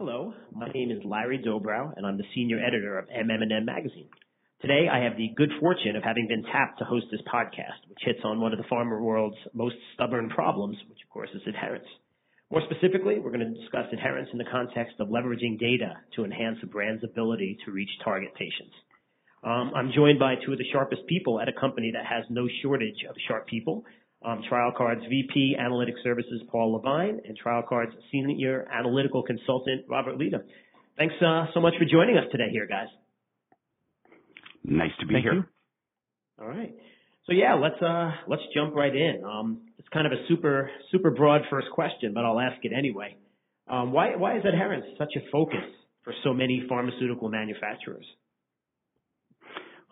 Hello, 0.00 0.32
my 0.50 0.66
name 0.72 0.90
is 0.90 1.04
Larry 1.04 1.44
Dobrow, 1.44 1.92
and 1.94 2.06
I'm 2.06 2.16
the 2.16 2.24
senior 2.34 2.58
editor 2.58 2.98
of 2.98 3.04
MM&M 3.08 3.66
Magazine. 3.66 4.08
Today, 4.62 4.88
I 4.90 5.04
have 5.04 5.18
the 5.18 5.28
good 5.36 5.50
fortune 5.60 5.94
of 5.94 6.02
having 6.02 6.26
been 6.26 6.42
tapped 6.42 6.78
to 6.78 6.86
host 6.86 7.04
this 7.10 7.20
podcast, 7.30 7.84
which 7.86 7.98
hits 8.00 8.20
on 8.24 8.40
one 8.40 8.54
of 8.54 8.58
the 8.58 8.64
pharma 8.64 8.98
world's 8.98 9.36
most 9.52 9.76
stubborn 9.92 10.30
problems, 10.30 10.78
which 10.88 11.04
of 11.04 11.10
course 11.10 11.28
is 11.34 11.42
adherence. 11.46 11.84
More 12.50 12.62
specifically, 12.64 13.18
we're 13.18 13.30
going 13.30 13.44
to 13.44 13.60
discuss 13.60 13.92
adherence 13.92 14.30
in 14.32 14.38
the 14.38 14.48
context 14.50 14.94
of 15.00 15.08
leveraging 15.08 15.60
data 15.60 15.92
to 16.16 16.24
enhance 16.24 16.56
a 16.62 16.66
brand's 16.66 17.04
ability 17.04 17.58
to 17.66 17.70
reach 17.70 17.90
target 18.02 18.32
patients. 18.32 18.72
Um, 19.44 19.72
I'm 19.76 19.92
joined 19.94 20.18
by 20.18 20.36
two 20.36 20.52
of 20.52 20.58
the 20.58 20.70
sharpest 20.72 21.02
people 21.10 21.42
at 21.42 21.50
a 21.50 21.60
company 21.60 21.92
that 21.92 22.06
has 22.06 22.24
no 22.30 22.48
shortage 22.62 23.04
of 23.06 23.16
sharp 23.28 23.48
people, 23.48 23.84
um, 24.22 24.42
TrialCard's 24.50 25.06
VP 25.08 25.56
Analytic 25.58 25.94
Services, 26.02 26.42
Paul 26.50 26.74
Levine, 26.74 27.20
and 27.24 27.38
TrialCard's 27.38 27.94
Senior 28.12 28.66
Analytical 28.72 29.22
Consultant, 29.22 29.86
Robert 29.88 30.18
Lita. 30.18 30.42
Thanks 30.98 31.14
uh, 31.24 31.46
so 31.54 31.60
much 31.60 31.74
for 31.78 31.86
joining 31.90 32.18
us 32.18 32.24
today 32.30 32.48
here, 32.50 32.66
guys. 32.66 32.88
Nice 34.62 34.90
to 35.00 35.06
be 35.06 35.14
Thank 35.14 35.24
here. 35.24 35.34
You. 35.34 35.44
All 36.40 36.48
right. 36.48 36.74
So 37.26 37.32
yeah, 37.32 37.54
let's 37.54 37.80
uh, 37.80 38.12
let's 38.28 38.42
jump 38.54 38.74
right 38.74 38.94
in. 38.94 39.22
Um, 39.24 39.62
it's 39.78 39.88
kind 39.88 40.06
of 40.06 40.12
a 40.12 40.26
super 40.28 40.70
super 40.90 41.10
broad 41.10 41.42
first 41.48 41.68
question, 41.72 42.12
but 42.12 42.24
I'll 42.24 42.40
ask 42.40 42.56
it 42.64 42.72
anyway. 42.76 43.16
Um, 43.68 43.92
why 43.92 44.16
why 44.16 44.36
is 44.36 44.44
adherence 44.44 44.84
such 44.98 45.14
a 45.16 45.30
focus 45.30 45.64
for 46.02 46.12
so 46.24 46.34
many 46.34 46.64
pharmaceutical 46.68 47.28
manufacturers? 47.28 48.04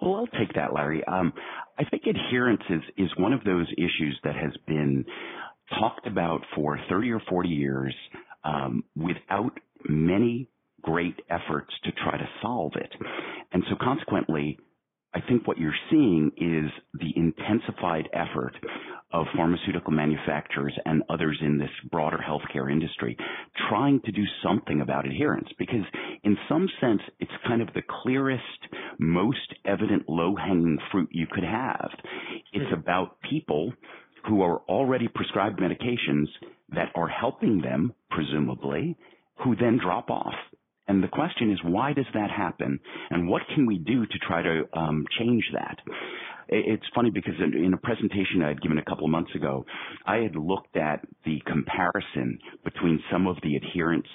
Well, 0.00 0.16
I'll 0.16 0.38
take 0.38 0.54
that, 0.54 0.72
Larry. 0.72 1.02
Um, 1.04 1.32
I 1.78 1.84
think 1.84 2.04
adherence 2.06 2.62
is, 2.70 2.82
is 2.96 3.10
one 3.16 3.32
of 3.32 3.44
those 3.44 3.66
issues 3.76 4.18
that 4.24 4.36
has 4.36 4.52
been 4.66 5.04
talked 5.78 6.06
about 6.06 6.40
for 6.54 6.78
30 6.88 7.12
or 7.12 7.22
40 7.28 7.48
years 7.48 7.94
um, 8.44 8.84
without 8.96 9.58
many 9.88 10.48
great 10.82 11.16
efforts 11.28 11.72
to 11.84 11.92
try 11.92 12.16
to 12.16 12.28
solve 12.40 12.72
it. 12.76 12.90
And 13.52 13.62
so 13.68 13.76
consequently, 13.80 14.58
I 15.14 15.20
think 15.26 15.46
what 15.46 15.58
you're 15.58 15.74
seeing 15.90 16.30
is 16.36 16.70
the 16.94 17.12
intensified 17.16 18.08
effort 18.12 18.54
of 19.12 19.26
pharmaceutical 19.34 19.90
manufacturers 19.90 20.74
and 20.84 21.02
others 21.08 21.38
in 21.40 21.56
this 21.58 21.70
broader 21.90 22.18
healthcare 22.18 22.70
industry 22.70 23.16
trying 23.70 24.00
to 24.02 24.12
do 24.12 24.22
something 24.42 24.82
about 24.82 25.06
adherence 25.06 25.48
because 25.58 25.84
in 26.24 26.36
some 26.46 26.68
sense 26.78 27.00
it's 27.18 27.32
kind 27.46 27.62
of 27.62 27.68
the 27.74 27.82
clearest 28.02 28.42
most 28.98 29.54
evident 29.64 30.08
low 30.08 30.34
hanging 30.36 30.78
fruit 30.90 31.08
you 31.12 31.26
could 31.30 31.44
have 31.44 31.90
it's 32.52 32.72
about 32.72 33.20
people 33.28 33.72
who 34.28 34.42
are 34.42 34.58
already 34.68 35.08
prescribed 35.08 35.60
medications 35.60 36.26
that 36.70 36.90
are 36.94 37.08
helping 37.08 37.60
them 37.60 37.92
presumably 38.10 38.96
who 39.44 39.54
then 39.56 39.78
drop 39.82 40.10
off 40.10 40.34
and 40.88 41.02
the 41.04 41.08
question 41.08 41.52
is, 41.52 41.58
why 41.62 41.92
does 41.92 42.06
that 42.14 42.30
happen? 42.30 42.80
And 43.10 43.28
what 43.28 43.42
can 43.54 43.66
we 43.66 43.78
do 43.78 44.06
to 44.06 44.18
try 44.26 44.42
to 44.42 44.62
um, 44.72 45.04
change 45.18 45.44
that? 45.52 45.78
It's 46.48 46.84
funny 46.94 47.10
because 47.10 47.34
in 47.38 47.74
a 47.74 47.76
presentation 47.76 48.42
I 48.42 48.48
had 48.48 48.62
given 48.62 48.78
a 48.78 48.84
couple 48.84 49.04
of 49.04 49.10
months 49.10 49.34
ago, 49.34 49.66
I 50.06 50.16
had 50.16 50.34
looked 50.34 50.78
at 50.78 51.06
the 51.26 51.42
comparison 51.46 52.38
between 52.64 53.00
some 53.12 53.26
of 53.26 53.36
the 53.42 53.56
adherence 53.56 54.06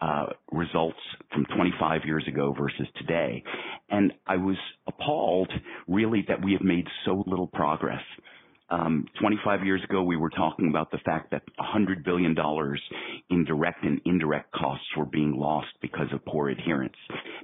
uh, 0.00 0.26
results 0.52 0.98
from 1.32 1.44
25 1.56 2.02
years 2.04 2.24
ago 2.28 2.54
versus 2.58 2.86
today. 2.96 3.42
And 3.90 4.12
I 4.26 4.36
was 4.36 4.56
appalled 4.86 5.50
really 5.86 6.24
that 6.28 6.42
we 6.42 6.52
have 6.52 6.62
made 6.62 6.86
so 7.04 7.24
little 7.26 7.48
progress. 7.48 8.02
Um, 8.70 9.06
25 9.18 9.64
years 9.64 9.82
ago, 9.82 10.02
we 10.02 10.16
were 10.16 10.28
talking 10.28 10.68
about 10.68 10.90
the 10.90 10.98
fact 10.98 11.30
that 11.30 11.42
$100 11.58 12.04
billion 12.04 12.36
in 13.30 13.44
direct 13.44 13.82
and 13.82 13.98
indirect 14.04 14.52
costs 14.52 14.86
were 14.96 15.06
being 15.06 15.32
lost 15.34 15.68
because 15.80 16.08
of 16.12 16.24
poor 16.26 16.50
adherence. 16.50 16.96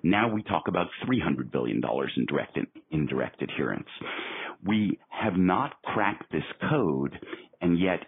Now 0.02 0.30
we 0.32 0.42
talk 0.42 0.64
about 0.68 0.88
$300 1.08 1.50
billion 1.50 1.80
in 2.16 2.26
direct 2.26 2.58
and 2.58 2.66
indirect 2.90 3.42
adherence. 3.42 3.88
We 4.66 4.98
have 5.08 5.36
not 5.36 5.80
cracked 5.82 6.30
this 6.30 6.44
code, 6.70 7.18
and 7.62 7.78
yet 7.78 8.00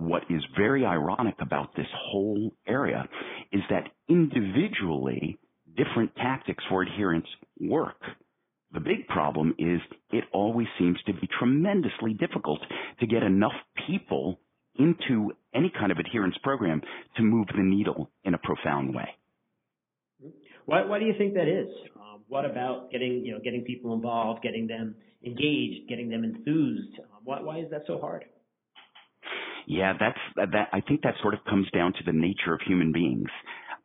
what 0.00 0.22
is 0.30 0.42
very 0.56 0.84
ironic 0.84 1.34
about 1.40 1.74
this 1.76 1.86
whole 1.94 2.52
area 2.66 3.08
is 3.52 3.60
that 3.70 3.88
individually, 4.08 5.38
different 5.76 6.14
tactics 6.16 6.64
for 6.68 6.82
adherence 6.82 7.26
work. 7.60 8.00
The 8.72 8.80
big 8.80 9.06
problem 9.08 9.54
is 9.58 9.80
it 10.10 10.24
always 10.32 10.68
seems 10.78 10.98
to 11.06 11.12
be 11.12 11.28
tremendously 11.38 12.14
difficult 12.14 12.60
to 13.00 13.06
get 13.06 13.22
enough 13.22 13.52
people 13.86 14.40
into 14.78 15.32
any 15.54 15.72
kind 15.76 15.92
of 15.92 15.98
adherence 15.98 16.36
program 16.42 16.80
to 17.16 17.22
move 17.22 17.48
the 17.48 17.62
needle 17.62 18.10
in 18.24 18.34
a 18.34 18.38
profound 18.38 18.94
way. 18.94 19.08
Why, 20.66 20.84
why 20.84 20.98
do 20.98 21.04
you 21.04 21.14
think 21.18 21.34
that 21.34 21.48
is? 21.48 21.68
Um, 21.96 22.22
what 22.28 22.44
about 22.44 22.90
getting 22.92 23.24
you 23.24 23.32
know 23.32 23.40
getting 23.42 23.62
people 23.62 23.92
involved, 23.94 24.42
getting 24.42 24.66
them 24.66 24.94
engaged, 25.26 25.88
getting 25.88 26.08
them 26.08 26.22
enthused? 26.22 26.98
Um, 27.00 27.20
why, 27.24 27.42
why 27.42 27.58
is 27.58 27.70
that 27.70 27.82
so 27.86 27.98
hard? 27.98 28.24
Yeah, 29.66 29.94
that's 29.98 30.18
that. 30.52 30.68
I 30.72 30.80
think 30.80 31.02
that 31.02 31.14
sort 31.22 31.34
of 31.34 31.40
comes 31.44 31.70
down 31.72 31.92
to 31.94 32.04
the 32.04 32.12
nature 32.12 32.54
of 32.54 32.60
human 32.66 32.92
beings 32.92 33.28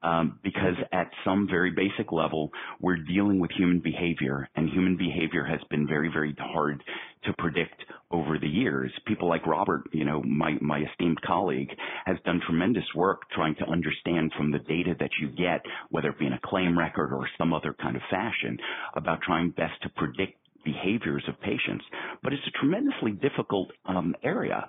um, 0.05 0.39
because 0.43 0.75
at 0.91 1.09
some 1.23 1.47
very 1.49 1.71
basic 1.71 2.11
level, 2.11 2.51
we're 2.79 2.97
dealing 2.97 3.39
with 3.39 3.49
human 3.51 3.79
behavior, 3.79 4.47
and 4.55 4.69
human 4.69 4.95
behavior 4.95 5.43
has 5.43 5.59
been 5.71 5.87
very, 5.87 6.09
very 6.13 6.35
hard 6.37 6.83
to 7.23 7.33
predict 7.33 7.83
over 8.11 8.37
the 8.37 8.47
years. 8.47 8.91
People 9.07 9.27
like 9.27 9.47
Robert, 9.47 9.81
you 9.91 10.05
know, 10.05 10.21
my, 10.21 10.57
my 10.61 10.83
esteemed 10.91 11.19
colleague, 11.21 11.69
has 12.05 12.17
done 12.23 12.39
tremendous 12.45 12.85
work 12.95 13.21
trying 13.33 13.55
to 13.55 13.65
understand 13.65 14.31
from 14.37 14.51
the 14.51 14.59
data 14.59 14.95
that 14.99 15.09
you 15.19 15.29
get, 15.29 15.61
whether 15.89 16.09
it 16.09 16.19
be 16.19 16.27
in 16.27 16.33
a 16.33 16.39
claim 16.45 16.77
record 16.77 17.11
or 17.11 17.27
some 17.37 17.51
other 17.51 17.75
kind 17.81 17.95
of 17.95 18.01
fashion, 18.11 18.57
about 18.95 19.21
trying 19.23 19.49
best 19.51 19.81
to 19.81 19.89
predict 19.89 20.37
behaviors 20.63 21.23
of 21.27 21.39
patients. 21.41 21.83
But 22.21 22.33
it's 22.33 22.43
a 22.47 22.59
tremendously 22.59 23.11
difficult 23.11 23.71
um, 23.85 24.15
area. 24.23 24.65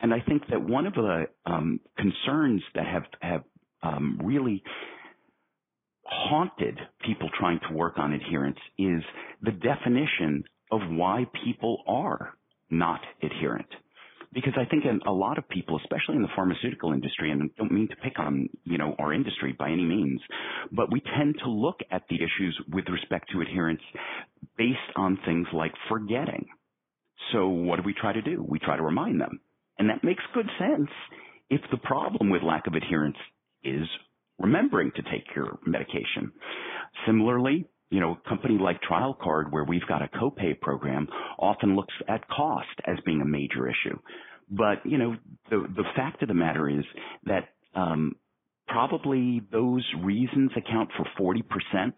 And 0.00 0.12
I 0.12 0.20
think 0.20 0.42
that 0.50 0.60
one 0.60 0.86
of 0.86 0.94
the 0.94 1.24
um, 1.46 1.80
concerns 1.96 2.62
that 2.74 2.86
have, 2.86 3.04
have 3.20 3.44
um, 3.82 4.20
really 4.22 4.62
haunted 6.04 6.78
people 7.04 7.28
trying 7.38 7.60
to 7.68 7.74
work 7.74 7.94
on 7.96 8.12
adherence 8.12 8.58
is 8.78 9.02
the 9.42 9.52
definition 9.52 10.44
of 10.70 10.80
why 10.90 11.26
people 11.44 11.82
are 11.86 12.34
not 12.70 13.00
adherent. 13.22 13.68
Because 14.32 14.54
I 14.56 14.64
think 14.64 14.82
a 15.06 15.12
lot 15.12 15.38
of 15.38 15.48
people, 15.48 15.78
especially 15.78 16.16
in 16.16 16.22
the 16.22 16.28
pharmaceutical 16.34 16.92
industry, 16.92 17.30
and 17.30 17.42
I 17.42 17.46
don't 17.56 17.70
mean 17.70 17.86
to 17.88 17.96
pick 17.96 18.18
on, 18.18 18.48
you 18.64 18.78
know, 18.78 18.96
our 18.98 19.12
industry 19.12 19.54
by 19.56 19.70
any 19.70 19.84
means, 19.84 20.20
but 20.72 20.90
we 20.90 21.00
tend 21.16 21.36
to 21.44 21.50
look 21.50 21.78
at 21.92 22.02
the 22.10 22.16
issues 22.16 22.60
with 22.72 22.84
respect 22.88 23.30
to 23.30 23.42
adherence 23.42 23.80
based 24.58 24.78
on 24.96 25.20
things 25.24 25.46
like 25.52 25.72
forgetting. 25.88 26.46
So 27.32 27.48
what 27.48 27.76
do 27.76 27.82
we 27.84 27.94
try 27.94 28.12
to 28.12 28.22
do? 28.22 28.44
We 28.46 28.58
try 28.58 28.76
to 28.76 28.82
remind 28.82 29.20
them. 29.20 29.40
And 29.78 29.90
that 29.90 30.04
makes 30.04 30.22
good 30.34 30.48
sense 30.58 30.90
if 31.50 31.60
the 31.70 31.78
problem 31.78 32.30
with 32.30 32.42
lack 32.42 32.66
of 32.66 32.74
adherence 32.74 33.16
is 33.62 33.86
remembering 34.38 34.92
to 34.96 35.02
take 35.02 35.24
your 35.34 35.58
medication. 35.66 36.32
Similarly, 37.06 37.66
you 37.90 38.00
know, 38.00 38.18
a 38.24 38.28
company 38.28 38.58
like 38.58 38.80
TrialCard, 38.82 39.50
where 39.50 39.64
we've 39.64 39.86
got 39.86 40.02
a 40.02 40.08
copay 40.08 40.60
program, 40.60 41.06
often 41.38 41.76
looks 41.76 41.94
at 42.08 42.28
cost 42.28 42.68
as 42.86 42.96
being 43.04 43.20
a 43.20 43.26
major 43.26 43.68
issue. 43.68 43.98
But 44.50 44.84
you 44.84 44.98
know, 44.98 45.16
the 45.50 45.66
the 45.76 45.84
fact 45.96 46.22
of 46.22 46.28
the 46.28 46.34
matter 46.34 46.68
is 46.68 46.84
that 47.24 47.48
um, 47.74 48.16
probably 48.68 49.42
those 49.52 49.84
reasons 50.02 50.50
account 50.56 50.90
for 50.96 51.06
forty 51.16 51.42
percent 51.42 51.94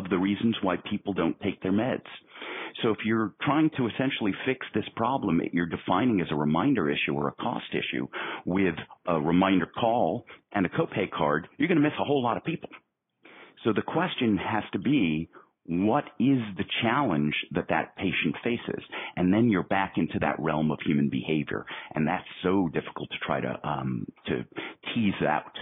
of 0.00 0.10
the 0.10 0.18
reasons 0.18 0.56
why 0.62 0.76
people 0.90 1.12
don't 1.12 1.38
take 1.40 1.62
their 1.62 1.72
meds. 1.72 2.08
So 2.82 2.90
if 2.90 2.98
you're 3.04 3.34
trying 3.42 3.70
to 3.76 3.88
essentially 3.88 4.32
fix 4.46 4.66
this 4.74 4.88
problem, 4.96 5.38
that 5.38 5.52
you're 5.52 5.66
defining 5.66 6.20
as 6.20 6.28
a 6.30 6.36
reminder 6.36 6.90
issue 6.90 7.12
or 7.12 7.28
a 7.28 7.32
cost 7.32 7.66
issue 7.72 8.06
with 8.44 8.74
a 9.06 9.20
reminder 9.20 9.66
call 9.66 10.24
and 10.52 10.64
a 10.64 10.68
copay 10.70 11.10
card, 11.10 11.48
you're 11.58 11.68
going 11.68 11.78
to 11.78 11.84
miss 11.84 11.98
a 12.00 12.04
whole 12.04 12.22
lot 12.22 12.36
of 12.36 12.44
people. 12.44 12.70
So 13.64 13.72
the 13.72 13.82
question 13.82 14.38
has 14.38 14.64
to 14.72 14.78
be, 14.78 15.28
what 15.66 16.04
is 16.18 16.40
the 16.56 16.64
challenge 16.82 17.34
that 17.52 17.68
that 17.68 17.96
patient 17.96 18.34
faces? 18.42 18.82
And 19.16 19.32
then 19.32 19.50
you're 19.50 19.62
back 19.62 19.94
into 19.96 20.18
that 20.20 20.40
realm 20.40 20.70
of 20.70 20.78
human 20.84 21.10
behavior. 21.10 21.66
And 21.94 22.08
that's 22.08 22.24
so 22.42 22.68
difficult 22.72 23.10
to 23.10 23.18
try 23.24 23.40
to, 23.40 23.68
um, 23.68 24.06
to 24.26 24.44
tease 24.94 25.22
out. 25.22 25.52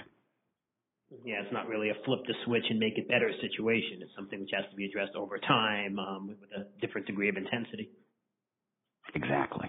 Yeah, 1.25 1.41
it's 1.43 1.53
not 1.53 1.69
really 1.69 1.89
a 1.89 1.95
flip 2.05 2.21
the 2.27 2.35
switch 2.45 2.65
and 2.69 2.79
make 2.79 2.99
it 2.99 3.09
better 3.09 3.31
situation. 3.41 4.01
It's 4.03 4.13
something 4.15 4.41
which 4.41 4.51
has 4.53 4.69
to 4.71 4.77
be 4.77 4.85
addressed 4.85 5.17
over 5.17 5.39
time 5.39 5.99
um, 5.99 6.29
with 6.29 6.39
a 6.53 6.69
different 6.85 7.07
degree 7.07 7.29
of 7.29 7.37
intensity. 7.37 7.91
Exactly. 9.15 9.69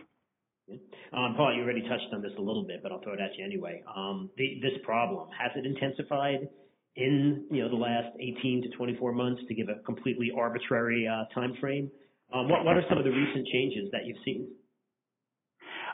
Um, 1.13 1.33
Paul, 1.35 1.55
you 1.55 1.63
already 1.63 1.81
touched 1.81 2.13
on 2.13 2.21
this 2.21 2.33
a 2.37 2.41
little 2.41 2.63
bit, 2.63 2.83
but 2.83 2.91
I'll 2.91 3.01
throw 3.01 3.13
it 3.13 3.19
at 3.19 3.35
you 3.37 3.45
anyway. 3.45 3.81
Um, 3.87 4.29
the, 4.37 4.59
this 4.61 4.77
problem 4.83 5.29
has 5.31 5.51
it 5.55 5.65
intensified 5.65 6.49
in 6.95 7.45
you 7.49 7.63
know 7.63 7.69
the 7.69 7.75
last 7.75 8.15
18 8.19 8.63
to 8.63 8.77
24 8.77 9.13
months 9.13 9.41
to 9.47 9.55
give 9.55 9.69
a 9.69 9.81
completely 9.83 10.31
arbitrary 10.35 11.07
uh, 11.07 11.25
time 11.33 11.53
frame? 11.59 11.89
Um, 12.33 12.49
what, 12.49 12.65
what 12.65 12.77
are 12.77 12.83
some 12.89 12.97
of 12.99 13.05
the 13.05 13.09
recent 13.09 13.47
changes 13.47 13.89
that 13.91 14.05
you've 14.05 14.21
seen? 14.23 14.49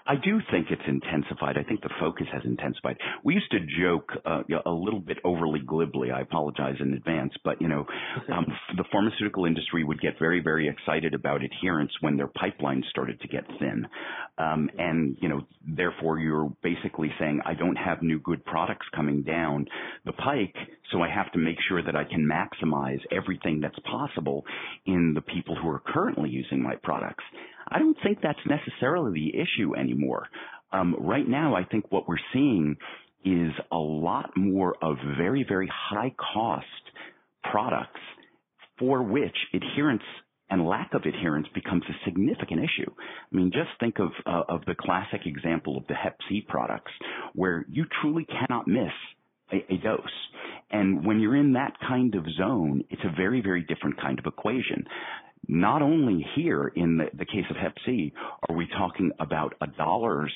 I 0.08 0.16
do 0.16 0.40
think 0.52 0.68
it's 0.70 0.82
intensified. 0.88 1.58
I 1.58 1.64
think 1.64 1.82
the 1.82 1.90
focus 2.00 2.28
has 2.32 2.44
intensified. 2.46 2.98
We 3.24 3.34
used 3.34 3.50
to 3.52 3.60
joke 3.82 4.12
uh, 4.24 4.44
a 4.66 4.70
little 4.72 5.00
bit 5.00 5.18
overly 5.24 5.60
glibly. 5.60 6.12
I 6.12 6.22
apologize 6.22 6.76
in 6.80 6.94
advance, 6.94 7.34
but 7.44 7.60
you 7.60 7.68
know, 7.68 7.86
um, 8.32 8.46
the 8.78 8.84
pharmaceutical 8.92 9.46
industry 9.46 9.84
would 9.84 10.00
get 10.00 10.20
very, 10.20 10.42
very 10.42 10.68
excited 10.68 11.16
about 11.16 11.42
adherence 11.44 11.92
when 12.02 12.18
their 12.18 12.28
pipeline 12.28 12.84
started 12.92 13.20
to 13.22 13.28
get 13.28 13.46
thin, 13.60 13.88
um, 14.38 14.70
and 14.78 15.18
you 15.22 15.30
know, 15.30 15.42
therefore 15.68 16.20
you're 16.20 16.54
basically 16.62 17.12
saying, 17.20 17.42
I 17.44 17.56
don't 17.56 17.76
have 17.76 18.04
new 18.04 18.20
good 18.20 18.46
products 18.46 18.86
coming 18.96 19.24
down 19.24 19.66
the 20.06 20.14
pike, 20.14 20.56
so 20.92 21.02
I 21.02 21.10
have 21.10 21.32
to 21.32 21.40
make 21.40 21.58
sure 21.68 21.82
that 21.82 21.96
I 21.96 22.04
can 22.04 22.30
maximize 22.30 23.00
everything 23.12 23.60
that's 23.60 23.80
possible 23.80 24.46
in 24.86 25.14
the 25.16 25.22
people 25.22 25.56
who 25.56 25.68
are 25.70 25.82
currently 25.86 26.30
using 26.30 26.62
my 26.62 26.76
products. 26.76 27.24
I 27.68 27.80
don't 27.80 27.98
think 28.04 28.20
that's 28.22 28.40
necessarily 28.46 29.14
the 29.14 29.40
issue 29.40 29.76
anymore. 29.76 30.28
Um, 30.72 30.96
right 31.00 31.28
now, 31.28 31.56
I 31.56 31.64
think 31.64 31.92
what 31.92 32.08
we're 32.08 32.18
seeing 32.34 32.76
is 33.24 33.52
a 33.72 33.78
lot 33.78 34.32
more 34.36 34.76
of 34.82 34.98
very, 35.18 35.46
very 35.48 35.70
high 35.74 36.14
cost 36.34 36.66
products 37.52 38.00
for 38.78 39.02
which 39.02 39.36
adherence 39.54 40.04
and 40.50 40.66
lack 40.66 40.94
of 40.94 41.02
adherence 41.04 41.48
becomes 41.56 41.84
a 41.90 42.06
significant 42.06 42.60
issue. 42.60 42.92
I 43.00 43.36
mean, 43.36 43.52
just 43.52 43.70
think 43.80 44.00
of 44.00 44.10
uh, 44.26 44.44
of 44.48 44.62
the 44.66 44.76
classic 44.80 45.22
example 45.26 45.78
of 45.78 45.88
the 45.88 45.96
Hep 45.96 46.18
C 46.30 46.46
products, 46.48 46.92
where 47.34 47.66
you 47.70 47.86
truly 48.02 48.26
cannot 48.26 48.68
miss 48.68 48.92
a, 49.52 49.74
a 49.74 49.78
dose. 49.78 50.02
And 50.70 51.06
when 51.06 51.20
you're 51.20 51.36
in 51.36 51.54
that 51.54 51.74
kind 51.88 52.14
of 52.16 52.26
zone, 52.38 52.84
it's 52.90 53.02
a 53.04 53.16
very, 53.16 53.42
very 53.42 53.62
different 53.62 54.00
kind 54.00 54.20
of 54.20 54.26
equation 54.26 54.86
not 55.48 55.82
only 55.82 56.26
here 56.36 56.72
in 56.76 56.98
the, 56.98 57.06
the 57.18 57.26
case 57.26 57.46
of 57.50 57.58
Hep 57.58 57.74
C 57.86 58.14
are 58.50 58.56
we 58.56 58.68
talking 58.78 59.12
about 59.20 59.54
a 59.62 59.68
dollars 59.68 60.32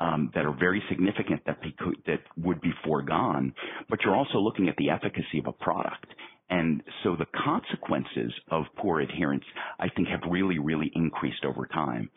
um, 0.00 0.30
that 0.34 0.44
are 0.44 0.52
very 0.52 0.82
significant 0.88 1.42
that 1.46 1.58
that 2.06 2.20
would 2.36 2.60
be 2.60 2.70
foregone, 2.84 3.52
but 3.90 4.00
you're 4.04 4.14
also 4.14 4.38
looking 4.38 4.68
at 4.68 4.76
the 4.76 4.90
efficacy 4.90 5.38
of 5.38 5.46
a 5.46 5.52
product. 5.52 6.06
And 6.50 6.82
so 7.02 7.14
the 7.16 7.26
consequences 7.44 8.32
of 8.50 8.64
poor 8.76 9.00
adherence, 9.00 9.44
I 9.78 9.88
think, 9.90 10.08
have 10.08 10.20
really, 10.30 10.58
really 10.58 10.90
increased 10.94 11.44
over 11.44 11.66
time 11.66 12.10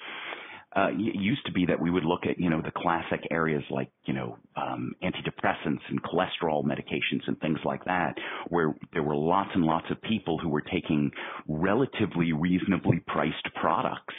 uh, 0.76 0.88
it 0.92 1.20
used 1.20 1.46
to 1.46 1.52
be 1.52 1.66
that 1.66 1.80
we 1.80 1.90
would 1.90 2.06
look 2.06 2.22
at, 2.30 2.40
you 2.40 2.50
know, 2.50 2.62
the 2.62 2.72
classic 2.72 3.22
areas 3.30 3.64
like, 3.70 3.90
you 4.06 4.14
know, 4.14 4.38
um, 4.56 4.94
antidepressants 5.04 5.82
and 5.90 6.02
cholesterol 6.04 6.64
medications 6.64 7.28
and 7.28 7.40
things 7.40 7.60
like 7.66 7.84
that, 7.86 8.16
where 8.48 8.74
there 8.94 9.04
were 9.04 9.16
lots 9.16 9.50
and 9.54 9.64
lots 9.64 9.86
of 9.92 10.02
people 10.02 10.38
who 10.38 10.50
were 10.50 10.62
taking 10.62 11.12
relatively 11.48 12.32
reasonably 12.32 13.02
priced 13.08 13.48
products 13.60 14.14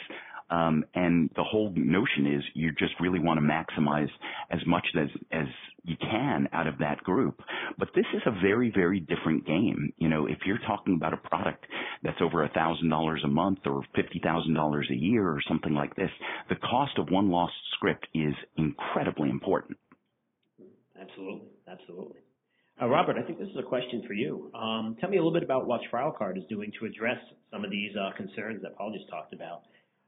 um, 0.53 0.85
and 0.93 1.29
the 1.35 1.43
whole 1.43 1.73
notion 1.75 2.27
is 2.27 2.43
you 2.53 2.71
just 2.77 2.93
really 2.99 3.19
want 3.19 3.39
to 3.39 3.45
maximize 3.45 4.09
as 4.51 4.59
much 4.67 4.85
as 4.99 5.09
as 5.31 5.47
you 5.83 5.95
can 5.99 6.47
out 6.53 6.67
of 6.67 6.77
that 6.77 6.99
group. 6.99 7.41
But 7.79 7.89
this 7.95 8.05
is 8.13 8.21
a 8.25 8.31
very 8.41 8.71
very 8.73 8.99
different 8.99 9.47
game. 9.47 9.93
You 9.97 10.09
know, 10.09 10.27
if 10.27 10.39
you're 10.45 10.59
talking 10.67 10.95
about 10.95 11.13
a 11.13 11.17
product 11.17 11.65
that's 12.03 12.21
over 12.21 12.43
a 12.43 12.49
thousand 12.49 12.89
dollars 12.89 13.21
a 13.25 13.27
month 13.27 13.59
or 13.65 13.83
fifty 13.95 14.19
thousand 14.23 14.53
dollars 14.53 14.87
a 14.91 14.95
year 14.95 15.27
or 15.27 15.39
something 15.47 15.73
like 15.73 15.95
this, 15.95 16.11
the 16.49 16.55
cost 16.55 16.99
of 16.99 17.09
one 17.09 17.31
lost 17.31 17.53
script 17.75 18.07
is 18.13 18.35
incredibly 18.57 19.29
important. 19.29 19.77
Absolutely, 20.99 21.49
absolutely. 21.67 22.19
Uh, 22.81 22.87
Robert, 22.87 23.17
I 23.17 23.23
think 23.23 23.39
this 23.39 23.49
is 23.49 23.57
a 23.57 23.63
question 23.63 24.03
for 24.07 24.13
you. 24.13 24.51
Um, 24.53 24.97
tell 24.99 25.09
me 25.09 25.17
a 25.17 25.19
little 25.19 25.33
bit 25.33 25.43
about 25.43 25.67
what 25.67 25.81
TrialCard 25.91 26.37
is 26.37 26.43
doing 26.49 26.71
to 26.79 26.85
address 26.85 27.17
some 27.51 27.63
of 27.63 27.71
these 27.71 27.91
uh, 27.95 28.15
concerns 28.17 28.61
that 28.63 28.75
Paul 28.75 28.91
just 28.91 29.09
talked 29.09 29.33
about. 29.33 29.61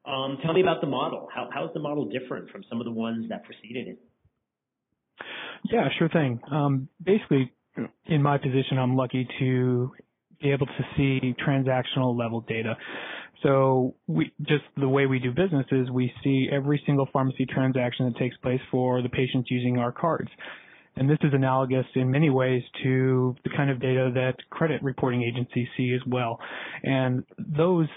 Um, 0.07 0.37
tell 0.43 0.53
me 0.53 0.61
about 0.61 0.81
the 0.81 0.87
model. 0.87 1.27
How, 1.33 1.49
how 1.51 1.65
is 1.65 1.71
the 1.73 1.79
model 1.79 2.05
different 2.09 2.49
from 2.49 2.63
some 2.69 2.79
of 2.79 2.85
the 2.85 2.91
ones 2.91 3.27
that 3.29 3.43
preceded 3.43 3.87
it? 3.87 3.99
Yeah, 5.71 5.87
sure 5.97 6.09
thing. 6.09 6.39
Um, 6.51 6.89
basically, 7.03 7.51
in 8.05 8.21
my 8.21 8.37
position, 8.37 8.77
I'm 8.77 8.95
lucky 8.95 9.27
to 9.39 9.91
be 10.41 10.51
able 10.51 10.67
to 10.67 10.85
see 10.95 11.33
transactional 11.45 12.17
level 12.17 12.41
data. 12.41 12.75
So 13.43 13.95
we 14.07 14.31
just 14.41 14.63
the 14.77 14.87
way 14.87 15.05
we 15.05 15.19
do 15.19 15.31
business 15.31 15.65
is 15.71 15.89
we 15.91 16.11
see 16.23 16.47
every 16.51 16.81
single 16.85 17.07
pharmacy 17.11 17.45
transaction 17.45 18.05
that 18.05 18.17
takes 18.17 18.35
place 18.37 18.61
for 18.71 19.01
the 19.01 19.09
patients 19.09 19.49
using 19.49 19.77
our 19.77 19.91
cards. 19.91 20.29
And 20.97 21.09
this 21.09 21.17
is 21.23 21.33
analogous 21.33 21.85
in 21.95 22.09
many 22.09 22.29
ways 22.29 22.63
to 22.83 23.35
the 23.43 23.49
kind 23.49 23.69
of 23.69 23.81
data 23.81 24.11
that 24.15 24.35
credit 24.49 24.81
reporting 24.81 25.23
agencies 25.23 25.67
see 25.75 25.93
as 25.93 26.01
well. 26.07 26.39
And 26.83 27.23
those 27.37 27.87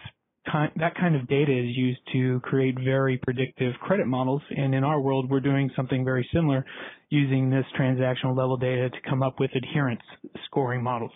that 0.76 0.94
kind 0.96 1.16
of 1.16 1.28
data 1.28 1.52
is 1.52 1.76
used 1.76 2.00
to 2.12 2.40
create 2.40 2.76
very 2.82 3.18
predictive 3.18 3.74
credit 3.80 4.06
models. 4.06 4.42
And 4.50 4.74
in 4.74 4.84
our 4.84 5.00
world, 5.00 5.30
we're 5.30 5.40
doing 5.40 5.70
something 5.76 6.04
very 6.04 6.28
similar 6.32 6.64
using 7.10 7.50
this 7.50 7.64
transactional 7.78 8.36
level 8.36 8.56
data 8.56 8.90
to 8.90 8.96
come 9.08 9.22
up 9.22 9.40
with 9.40 9.50
adherence 9.54 10.02
scoring 10.46 10.82
models. 10.82 11.12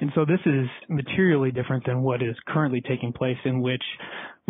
And 0.00 0.10
so 0.14 0.24
this 0.24 0.40
is 0.46 0.66
materially 0.88 1.50
different 1.50 1.84
than 1.86 2.02
what 2.02 2.22
is 2.22 2.34
currently 2.48 2.80
taking 2.80 3.12
place 3.12 3.36
in 3.44 3.60
which 3.60 3.82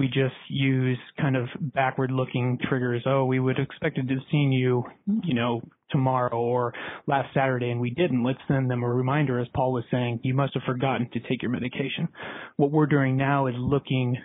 we 0.01 0.07
just 0.07 0.35
use 0.49 0.99
kind 1.21 1.37
of 1.37 1.47
backward 1.61 2.11
looking 2.11 2.59
triggers. 2.67 3.03
Oh, 3.05 3.27
we 3.27 3.39
would 3.39 3.59
expected 3.59 4.09
to 4.09 4.15
have 4.15 4.23
seen 4.33 4.51
you, 4.51 4.83
you 5.23 5.35
know, 5.35 5.61
tomorrow 5.91 6.39
or 6.39 6.73
last 7.07 7.29
Saturday 7.35 7.71
and 7.71 7.79
we 7.79 7.91
didn't. 7.91 8.25
Let's 8.25 8.39
send 8.49 8.71
them 8.71 8.83
a 8.83 8.89
reminder, 8.89 9.39
as 9.39 9.47
Paul 9.55 9.75
was 9.75 9.85
saying, 9.91 10.21
you 10.23 10.33
must 10.33 10.55
have 10.55 10.63
forgotten 10.63 11.11
to 11.13 11.21
take 11.21 11.43
your 11.43 11.51
medication. 11.51 12.09
What 12.57 12.71
we're 12.71 12.87
doing 12.87 13.19
now 13.19 13.47
is 13.47 13.55
looking 13.59 14.17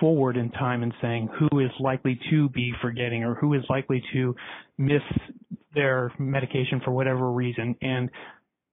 forward 0.00 0.38
in 0.38 0.50
time 0.52 0.82
and 0.82 0.94
saying 1.02 1.28
who 1.38 1.58
is 1.58 1.70
likely 1.80 2.18
to 2.30 2.48
be 2.48 2.72
forgetting 2.80 3.22
or 3.22 3.34
who 3.34 3.52
is 3.52 3.62
likely 3.68 4.02
to 4.14 4.34
miss 4.78 5.02
their 5.74 6.14
medication 6.18 6.80
for 6.82 6.92
whatever 6.92 7.30
reason 7.30 7.76
and 7.82 8.08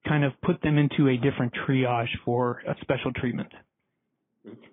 kind 0.08 0.24
of 0.24 0.32
put 0.46 0.62
them 0.62 0.78
into 0.78 1.10
a 1.10 1.18
different 1.18 1.52
triage 1.68 2.08
for 2.24 2.62
a 2.66 2.74
special 2.82 3.12
treatment. 3.12 3.52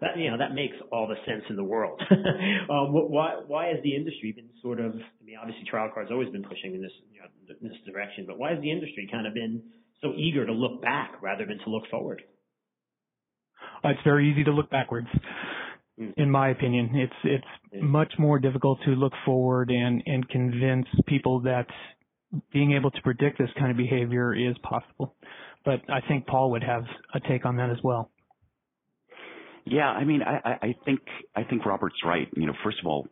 That 0.00 0.17
you 0.17 0.31
know 0.31 0.38
that 0.38 0.55
makes 0.55 0.76
all 0.93 1.06
the 1.06 1.17
sense 1.26 1.44
in 1.49 1.56
the 1.56 1.65
world. 1.65 2.00
um, 2.11 2.93
why 2.93 3.41
why 3.47 3.69
has 3.69 3.79
the 3.82 3.94
industry 3.94 4.32
been 4.32 4.49
sort 4.62 4.81
of? 4.81 4.93
I 4.94 5.25
mean, 5.25 5.37
obviously, 5.41 5.65
TrialCard's 5.73 6.11
always 6.11 6.31
been 6.31 6.43
pushing 6.43 6.75
in 6.75 6.82
this 6.82 6.93
you 7.12 7.21
know, 7.21 7.55
in 7.61 7.69
this 7.69 7.79
direction, 7.87 8.25
but 8.26 8.38
why 8.38 8.53
has 8.53 8.61
the 8.61 8.71
industry 8.71 9.09
kind 9.11 9.26
of 9.26 9.35
been 9.35 9.62
so 10.00 10.12
eager 10.17 10.47
to 10.47 10.53
look 10.53 10.82
back 10.82 11.23
rather 11.23 11.47
than 11.47 11.59
to 11.61 11.71
look 11.71 11.85
forward? 11.91 12.23
Uh, 13.85 13.91
it's 13.91 14.00
very 14.05 14.31
easy 14.31 14.44
to 14.44 14.50
look 14.50 14.71
backwards, 14.71 15.09
mm. 16.00 16.12
in 16.17 16.31
my 16.31 16.50
opinion. 16.50 16.91
It's 16.94 17.12
it's 17.73 17.82
much 17.82 18.12
more 18.19 18.38
difficult 18.38 18.79
to 18.85 18.91
look 18.91 19.12
forward 19.25 19.70
and 19.70 20.03
and 20.06 20.29
convince 20.29 20.87
people 21.06 21.41
that 21.41 21.67
being 22.53 22.73
able 22.73 22.91
to 22.91 23.03
predict 23.03 23.38
this 23.38 23.50
kind 23.59 23.70
of 23.70 23.77
behavior 23.77 24.35
is 24.35 24.56
possible. 24.62 25.15
But 25.65 25.81
I 25.88 26.00
think 26.06 26.27
Paul 26.27 26.50
would 26.53 26.65
have 26.65 26.85
a 27.15 27.20
take 27.20 27.46
on 27.46 27.56
that 27.56 27.70
as 27.70 27.79
well. 27.82 28.10
Yeah, 29.67 29.89
I 29.89 30.05
mean, 30.05 30.23
I, 30.23 30.59
I 30.63 30.77
think 30.85 31.01
I 31.35 31.44
think 31.44 31.65
Robert's 31.65 31.97
right. 32.05 32.29
You 32.37 32.47
know, 32.47 32.55
first 32.63 32.79
of 32.81 32.87
all, 32.87 33.09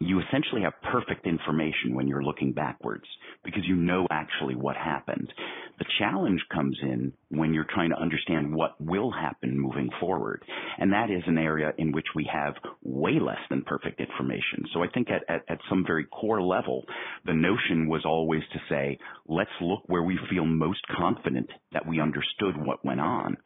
you 0.00 0.20
essentially 0.20 0.62
have 0.62 0.72
perfect 0.92 1.26
information 1.26 1.94
when 1.94 2.08
you're 2.08 2.24
looking 2.24 2.52
backwards 2.52 3.04
because 3.44 3.62
you 3.66 3.76
know 3.76 4.06
actually 4.10 4.56
what 4.56 4.76
happened. 4.76 5.32
The 5.78 5.84
challenge 5.98 6.40
comes 6.52 6.76
in 6.82 7.12
when 7.28 7.54
you're 7.54 7.66
trying 7.72 7.90
to 7.90 8.00
understand 8.00 8.54
what 8.54 8.80
will 8.80 9.12
happen 9.12 9.58
moving 9.58 9.90
forward. 10.00 10.42
And 10.78 10.92
that 10.92 11.10
is 11.10 11.22
an 11.26 11.38
area 11.38 11.72
in 11.78 11.92
which 11.92 12.06
we 12.14 12.28
have 12.32 12.54
way 12.82 13.18
less 13.20 13.38
than 13.48 13.62
perfect 13.62 14.00
information. 14.00 14.64
So 14.74 14.82
I 14.82 14.88
think 14.88 15.08
at, 15.10 15.22
at, 15.32 15.44
at 15.48 15.58
some 15.68 15.84
very 15.86 16.04
core 16.04 16.42
level, 16.42 16.84
the 17.24 17.34
notion 17.34 17.88
was 17.88 18.02
always 18.04 18.42
to 18.52 18.60
say, 18.68 18.98
let's 19.28 19.50
look 19.60 19.82
where 19.86 20.02
we 20.02 20.18
feel 20.30 20.44
most 20.44 20.82
confident 20.96 21.48
that 21.72 21.86
we 21.86 22.00
understood 22.00 22.56
what 22.56 22.84
went 22.84 23.00
on 23.00 23.36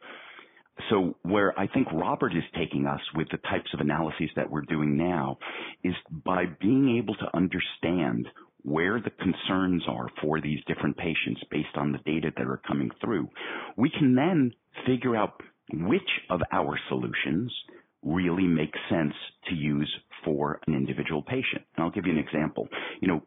so 0.89 1.15
where 1.23 1.57
I 1.59 1.67
think 1.67 1.87
Robert 1.91 2.33
is 2.35 2.43
taking 2.57 2.85
us 2.85 3.01
with 3.15 3.27
the 3.31 3.37
types 3.37 3.69
of 3.73 3.79
analyses 3.79 4.29
that 4.35 4.49
we're 4.49 4.61
doing 4.61 4.97
now 4.97 5.37
is 5.83 5.95
by 6.09 6.45
being 6.59 6.97
able 6.97 7.15
to 7.15 7.35
understand 7.35 8.27
where 8.63 8.99
the 8.99 9.11
concerns 9.11 9.83
are 9.87 10.07
for 10.21 10.41
these 10.41 10.59
different 10.67 10.97
patients 10.97 11.41
based 11.49 11.75
on 11.75 11.91
the 11.91 11.99
data 11.99 12.31
that 12.35 12.47
are 12.47 12.61
coming 12.67 12.91
through, 13.01 13.29
we 13.75 13.89
can 13.89 14.15
then 14.15 14.51
figure 14.85 15.15
out 15.15 15.41
which 15.71 16.09
of 16.29 16.41
our 16.51 16.77
solutions 16.89 17.51
really 18.03 18.47
make 18.47 18.73
sense 18.89 19.13
to 19.49 19.55
use 19.55 19.91
for 20.23 20.59
an 20.67 20.73
individual 20.73 21.21
patient. 21.21 21.63
And 21.75 21.83
I'll 21.83 21.91
give 21.91 22.05
you 22.05 22.11
an 22.11 22.17
example. 22.17 22.67
You 23.01 23.07
know, 23.07 23.21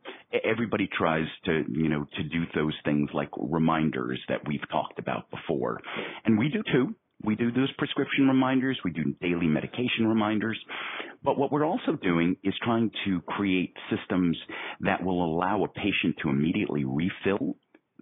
everybody 0.45 0.88
tries 0.97 1.26
to, 1.47 1.64
you 1.71 1.88
know, 1.88 2.07
to 2.16 2.23
do 2.23 2.45
those 2.54 2.75
things 2.85 3.11
like 3.12 3.30
reminders 3.37 4.21
that 4.28 4.47
we've 4.47 4.66
talked 4.71 4.99
about 4.99 5.30
before. 5.30 5.80
And 6.25 6.38
we 6.38 6.49
do 6.49 6.62
too. 6.73 6.95
We 7.23 7.37
do 7.37 7.53
those 7.53 7.71
prescription 7.79 8.29
reminders. 8.29 8.79
We 8.85 8.93
do 8.93 9.15
daily 9.21 9.47
medication 9.47 10.07
reminders. 10.07 10.59
But 11.23 11.39
what 11.39 11.53
we're 11.53 11.67
also 11.67 11.93
doing 12.03 12.37
is 12.43 12.55
trying 12.62 12.91
to 13.05 13.21
create 13.23 13.75
systems 13.91 14.39
that 14.81 15.03
will 15.03 15.25
allow 15.25 15.65
a 15.65 15.69
patient 15.69 16.17
to 16.23 16.31
immediately 16.31 16.85
refill 16.85 17.57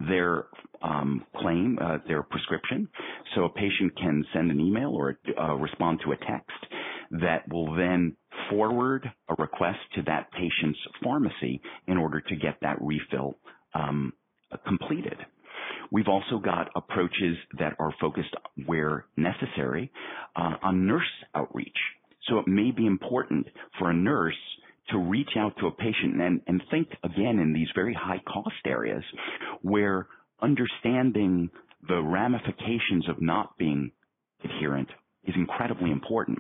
their 0.08 0.46
um, 0.82 1.24
claim, 1.36 1.78
uh, 1.80 1.98
their 2.06 2.22
prescription. 2.22 2.88
So 3.34 3.44
a 3.44 3.48
patient 3.48 3.96
can 3.96 4.24
send 4.32 4.50
an 4.50 4.60
email 4.60 4.90
or 4.90 5.18
uh, 5.38 5.54
respond 5.54 6.00
to 6.04 6.12
a 6.12 6.16
text 6.16 6.66
that 7.10 7.50
will 7.50 7.74
then 7.74 8.16
forward 8.50 9.10
a 9.28 9.34
request 9.38 9.78
to 9.96 10.02
that 10.02 10.30
patient's 10.32 10.78
pharmacy 11.02 11.60
in 11.86 11.96
order 11.96 12.20
to 12.20 12.36
get 12.36 12.58
that 12.62 12.76
refill 12.80 13.38
um, 13.74 14.12
completed. 14.66 15.16
We've 15.90 16.08
also 16.08 16.38
got 16.38 16.70
approaches 16.76 17.36
that 17.58 17.74
are 17.78 17.94
focused 18.00 18.34
where 18.66 19.06
necessary 19.16 19.90
uh, 20.36 20.54
on 20.62 20.86
nurse 20.86 21.02
outreach. 21.34 21.76
So 22.28 22.38
it 22.38 22.46
may 22.46 22.70
be 22.70 22.86
important 22.86 23.46
for 23.78 23.90
a 23.90 23.94
nurse 23.94 24.36
to 24.90 24.98
reach 24.98 25.30
out 25.36 25.54
to 25.60 25.66
a 25.66 25.70
patient 25.70 26.20
and, 26.20 26.40
and 26.46 26.62
think 26.70 26.88
again 27.04 27.38
in 27.38 27.52
these 27.52 27.68
very 27.74 27.94
high 27.94 28.20
cost 28.26 28.56
areas 28.66 29.02
where 29.62 30.06
understanding 30.40 31.50
the 31.86 32.00
ramifications 32.02 33.08
of 33.08 33.20
not 33.20 33.56
being 33.58 33.92
adherent 34.44 34.88
is 35.24 35.34
incredibly 35.36 35.90
important. 35.90 36.38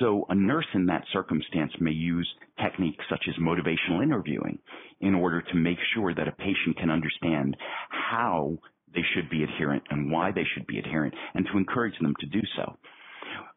So 0.00 0.26
a 0.28 0.34
nurse 0.34 0.66
in 0.74 0.86
that 0.86 1.04
circumstance 1.12 1.72
may 1.80 1.92
use 1.92 2.28
techniques 2.62 3.04
such 3.10 3.24
as 3.28 3.34
motivational 3.36 4.02
interviewing 4.02 4.58
in 5.00 5.14
order 5.14 5.42
to 5.42 5.54
make 5.54 5.78
sure 5.94 6.14
that 6.14 6.28
a 6.28 6.32
patient 6.32 6.76
can 6.78 6.90
understand 6.90 7.56
how 7.88 8.58
they 8.94 9.04
should 9.14 9.30
be 9.30 9.42
adherent 9.42 9.82
and 9.90 10.10
why 10.10 10.32
they 10.32 10.44
should 10.54 10.66
be 10.66 10.78
adherent 10.78 11.14
and 11.34 11.46
to 11.46 11.58
encourage 11.58 11.98
them 12.00 12.14
to 12.20 12.26
do 12.26 12.40
so. 12.56 12.76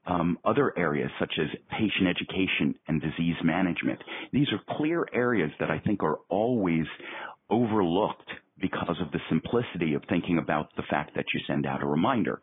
Um, 0.08 0.40
other 0.44 0.74
areas 0.78 1.12
such 1.20 1.34
as 1.40 1.48
patient 1.70 2.08
education 2.08 2.76
and 2.88 3.02
disease 3.02 3.36
management. 3.44 4.00
These 4.34 4.48
are 4.52 4.78
clear 4.78 5.06
areas 5.14 5.52
that 5.60 5.70
I 5.70 5.80
think 5.80 6.02
are 6.02 6.18
always 6.30 6.86
overlooked 7.50 8.30
because 8.60 8.98
of 9.02 9.12
the 9.12 9.20
simplicity 9.30 9.94
of 9.94 10.04
thinking 10.08 10.38
about 10.38 10.76
the 10.76 10.84
fact 10.90 11.16
that 11.16 11.26
you 11.34 11.40
send 11.48 11.66
out 11.66 11.84
a 11.84 11.86
reminder. 11.86 12.40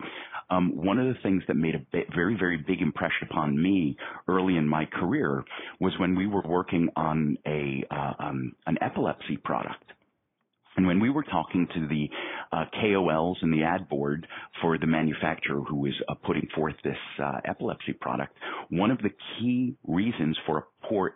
Um, 0.50 0.72
one 0.74 0.98
of 0.98 1.06
the 1.06 1.20
things 1.22 1.42
that 1.48 1.54
made 1.54 1.74
a 1.74 1.84
very, 2.14 2.36
very 2.36 2.56
big 2.56 2.80
impression 2.80 3.28
upon 3.30 3.60
me 3.60 3.96
early 4.26 4.56
in 4.56 4.66
my 4.66 4.84
career 4.86 5.44
was 5.80 5.92
when 5.98 6.16
we 6.16 6.26
were 6.26 6.42
working 6.42 6.88
on 6.96 7.36
a 7.46 7.84
uh, 7.90 8.12
um, 8.18 8.52
an 8.66 8.78
epilepsy 8.80 9.36
product. 9.36 9.84
And 10.78 10.86
when 10.86 11.00
we 11.00 11.10
were 11.10 11.24
talking 11.24 11.66
to 11.74 11.88
the 11.88 12.08
uh, 12.52 12.66
KOLs 12.80 13.34
and 13.42 13.52
the 13.52 13.64
ad 13.64 13.88
board 13.88 14.28
for 14.62 14.78
the 14.78 14.86
manufacturer 14.86 15.60
who 15.60 15.86
is 15.86 15.94
uh, 16.08 16.14
putting 16.24 16.46
forth 16.54 16.76
this 16.84 16.96
uh, 17.20 17.40
epilepsy 17.44 17.94
product, 18.00 18.32
one 18.70 18.92
of 18.92 18.98
the 18.98 19.10
key 19.10 19.74
reasons 19.88 20.38
for 20.46 20.58
a 20.58 20.86
poor 20.86 21.14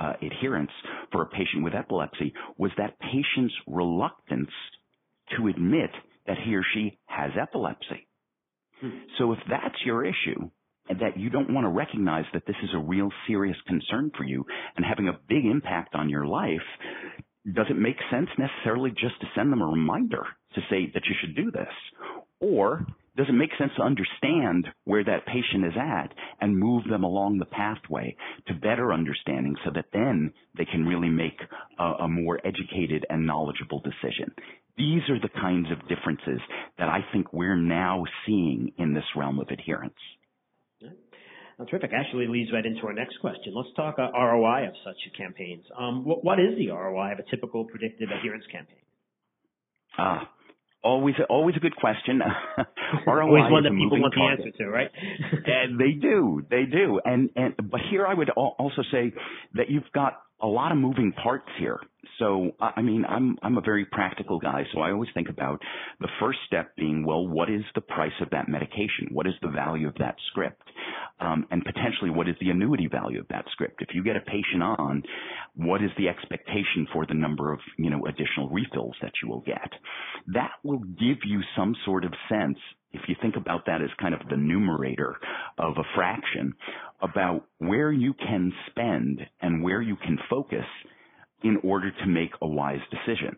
uh, 0.00 0.14
adherence 0.20 0.72
for 1.12 1.22
a 1.22 1.26
patient 1.26 1.62
with 1.62 1.72
epilepsy 1.72 2.34
was 2.58 2.72
that 2.78 2.98
patient's 2.98 3.54
reluctance 3.68 4.50
to 5.36 5.46
admit 5.46 5.90
that 6.26 6.38
he 6.44 6.56
or 6.56 6.64
she 6.74 6.98
has 7.06 7.30
epilepsy. 7.40 8.08
Hmm. 8.80 8.90
So 9.18 9.32
if 9.34 9.38
that's 9.48 9.76
your 9.84 10.04
issue, 10.04 10.50
and 10.88 11.00
that 11.00 11.16
you 11.16 11.30
don't 11.30 11.52
want 11.52 11.64
to 11.64 11.68
recognize 11.68 12.24
that 12.32 12.46
this 12.46 12.56
is 12.62 12.70
a 12.74 12.78
real 12.78 13.10
serious 13.26 13.56
concern 13.66 14.10
for 14.16 14.24
you 14.24 14.44
and 14.76 14.86
having 14.86 15.08
a 15.08 15.18
big 15.28 15.44
impact 15.44 15.94
on 15.94 16.08
your 16.08 16.26
life, 16.26 16.60
does 17.54 17.66
it 17.70 17.78
make 17.78 17.96
sense 18.10 18.28
necessarily 18.38 18.90
just 18.90 19.20
to 19.20 19.26
send 19.34 19.52
them 19.52 19.62
a 19.62 19.66
reminder 19.66 20.26
to 20.54 20.60
say 20.68 20.90
that 20.94 21.04
you 21.06 21.14
should 21.20 21.36
do 21.36 21.50
this? 21.50 21.72
Or 22.40 22.84
does 23.16 23.26
it 23.28 23.32
make 23.32 23.50
sense 23.56 23.72
to 23.76 23.82
understand 23.82 24.68
where 24.84 25.04
that 25.04 25.26
patient 25.26 25.64
is 25.64 25.72
at 25.80 26.12
and 26.40 26.58
move 26.58 26.84
them 26.88 27.04
along 27.04 27.38
the 27.38 27.46
pathway 27.46 28.14
to 28.46 28.54
better 28.54 28.92
understanding 28.92 29.54
so 29.64 29.70
that 29.74 29.86
then 29.92 30.32
they 30.58 30.66
can 30.66 30.84
really 30.84 31.08
make 31.08 31.40
a, 31.78 31.84
a 31.84 32.08
more 32.08 32.40
educated 32.44 33.06
and 33.08 33.26
knowledgeable 33.26 33.80
decision? 33.80 34.34
These 34.76 35.08
are 35.08 35.20
the 35.20 35.40
kinds 35.40 35.68
of 35.70 35.88
differences 35.88 36.40
that 36.78 36.88
I 36.88 37.00
think 37.12 37.32
we're 37.32 37.56
now 37.56 38.04
seeing 38.26 38.72
in 38.76 38.92
this 38.92 39.04
realm 39.16 39.38
of 39.38 39.48
adherence. 39.48 39.94
Well, 41.58 41.66
terrific. 41.66 41.90
Actually 41.94 42.26
leads 42.26 42.52
right 42.52 42.64
into 42.64 42.86
our 42.86 42.92
next 42.92 43.18
question. 43.20 43.54
Let's 43.54 43.70
talk 43.76 43.96
uh, 43.98 44.10
ROI 44.12 44.68
of 44.68 44.74
such 44.84 44.96
campaigns. 45.16 45.64
Um, 45.78 46.04
what, 46.04 46.22
what 46.22 46.38
is 46.38 46.58
the 46.58 46.68
ROI 46.68 47.12
of 47.12 47.18
a 47.18 47.30
typical 47.30 47.64
predictive 47.64 48.08
adherence 48.10 48.44
campaign? 48.52 48.76
Ah, 49.98 50.28
always 50.84 51.14
always 51.30 51.56
a 51.56 51.60
good 51.60 51.74
question. 51.76 52.20
ROI 53.06 53.22
always 53.22 53.50
one 53.50 53.64
that 53.64 53.72
people 53.72 54.00
want 54.00 54.14
target. 54.14 54.38
the 54.38 54.44
answer 54.44 54.64
to, 54.64 54.70
right? 54.70 54.90
and 55.46 55.80
they 55.80 55.92
do, 55.92 56.42
they 56.50 56.64
do. 56.64 57.00
And 57.02 57.30
and 57.36 57.54
but 57.70 57.80
here 57.90 58.06
I 58.06 58.12
would 58.12 58.28
also 58.30 58.82
say 58.92 59.14
that 59.54 59.70
you've 59.70 59.90
got 59.94 60.20
a 60.40 60.46
lot 60.46 60.72
of 60.72 60.78
moving 60.78 61.12
parts 61.12 61.48
here. 61.58 61.80
So, 62.18 62.52
I 62.60 62.82
mean, 62.82 63.04
I'm, 63.06 63.36
I'm 63.42 63.58
a 63.58 63.60
very 63.60 63.84
practical 63.84 64.38
guy, 64.38 64.64
so 64.72 64.80
I 64.80 64.90
always 64.90 65.10
think 65.12 65.28
about 65.28 65.60
the 66.00 66.08
first 66.20 66.38
step 66.46 66.74
being, 66.76 67.04
well, 67.04 67.26
what 67.26 67.50
is 67.50 67.62
the 67.74 67.80
price 67.80 68.12
of 68.22 68.30
that 68.30 68.48
medication? 68.48 69.08
What 69.12 69.26
is 69.26 69.34
the 69.42 69.48
value 69.48 69.88
of 69.88 69.94
that 69.98 70.16
script? 70.28 70.62
Um, 71.18 71.46
and 71.50 71.64
potentially, 71.64 72.10
what 72.10 72.28
is 72.28 72.36
the 72.40 72.50
annuity 72.50 72.88
value 72.88 73.20
of 73.20 73.28
that 73.28 73.46
script? 73.52 73.80
If 73.80 73.94
you 73.94 74.04
get 74.04 74.16
a 74.16 74.20
patient 74.20 74.62
on, 74.62 75.02
what 75.54 75.82
is 75.82 75.90
the 75.96 76.08
expectation 76.08 76.86
for 76.92 77.06
the 77.06 77.14
number 77.14 77.52
of, 77.52 77.60
you 77.78 77.88
know, 77.88 78.04
additional 78.06 78.50
refills 78.50 78.94
that 79.00 79.12
you 79.22 79.28
will 79.28 79.40
get? 79.40 79.70
That 80.28 80.52
will 80.62 80.80
give 80.80 81.18
you 81.24 81.40
some 81.56 81.74
sort 81.86 82.04
of 82.04 82.12
sense 82.28 82.58
if 82.92 83.02
you 83.08 83.16
think 83.20 83.36
about 83.36 83.66
that 83.66 83.82
as 83.82 83.88
kind 84.00 84.14
of 84.14 84.20
the 84.28 84.36
numerator 84.36 85.16
of 85.58 85.74
a 85.78 85.84
fraction, 85.94 86.54
about 87.00 87.46
where 87.58 87.92
you 87.92 88.14
can 88.14 88.52
spend 88.70 89.20
and 89.40 89.62
where 89.62 89.82
you 89.82 89.96
can 89.96 90.18
focus 90.30 90.64
in 91.42 91.58
order 91.62 91.90
to 91.90 92.06
make 92.06 92.30
a 92.42 92.46
wise 92.46 92.80
decision. 92.90 93.36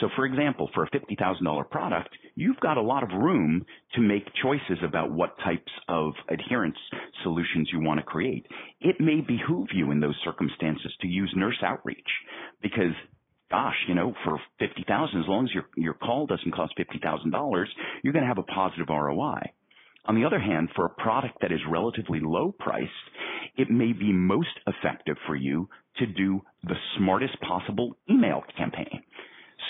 So 0.00 0.08
for 0.14 0.26
example, 0.26 0.70
for 0.74 0.84
a 0.84 0.90
$50,000 0.90 1.70
product, 1.70 2.10
you've 2.34 2.60
got 2.60 2.76
a 2.76 2.82
lot 2.82 3.02
of 3.02 3.08
room 3.10 3.64
to 3.94 4.00
make 4.00 4.24
choices 4.42 4.78
about 4.84 5.10
what 5.10 5.38
types 5.42 5.72
of 5.88 6.12
adherence 6.28 6.76
solutions 7.22 7.70
you 7.72 7.80
want 7.80 7.98
to 8.00 8.04
create. 8.04 8.46
It 8.80 8.96
may 9.00 9.20
behoove 9.20 9.68
you 9.74 9.90
in 9.90 10.00
those 10.00 10.16
circumstances 10.24 10.92
to 11.00 11.08
use 11.08 11.32
nurse 11.34 11.62
outreach 11.62 12.08
because 12.62 12.92
gosh, 13.50 13.76
you 13.88 13.94
know, 13.94 14.12
for 14.24 14.38
50,000 14.58 15.20
as 15.20 15.28
long 15.28 15.44
as 15.44 15.54
your 15.54 15.64
your 15.76 15.94
call 15.94 16.26
doesn't 16.26 16.52
cost 16.52 16.74
$50,000, 16.78 17.64
you're 18.02 18.12
going 18.12 18.24
to 18.24 18.28
have 18.28 18.38
a 18.38 18.42
positive 18.42 18.88
ROI. 18.88 19.40
On 20.06 20.14
the 20.14 20.24
other 20.24 20.38
hand, 20.38 20.68
for 20.76 20.86
a 20.86 21.02
product 21.02 21.38
that 21.40 21.52
is 21.52 21.60
relatively 21.68 22.20
low 22.20 22.54
priced, 22.56 22.90
it 23.56 23.70
may 23.70 23.92
be 23.92 24.12
most 24.12 24.60
effective 24.66 25.16
for 25.26 25.34
you 25.34 25.68
to 25.98 26.06
do 26.06 26.42
the 26.62 26.76
smartest 26.96 27.40
possible 27.40 27.96
email 28.08 28.42
campaign. 28.56 29.02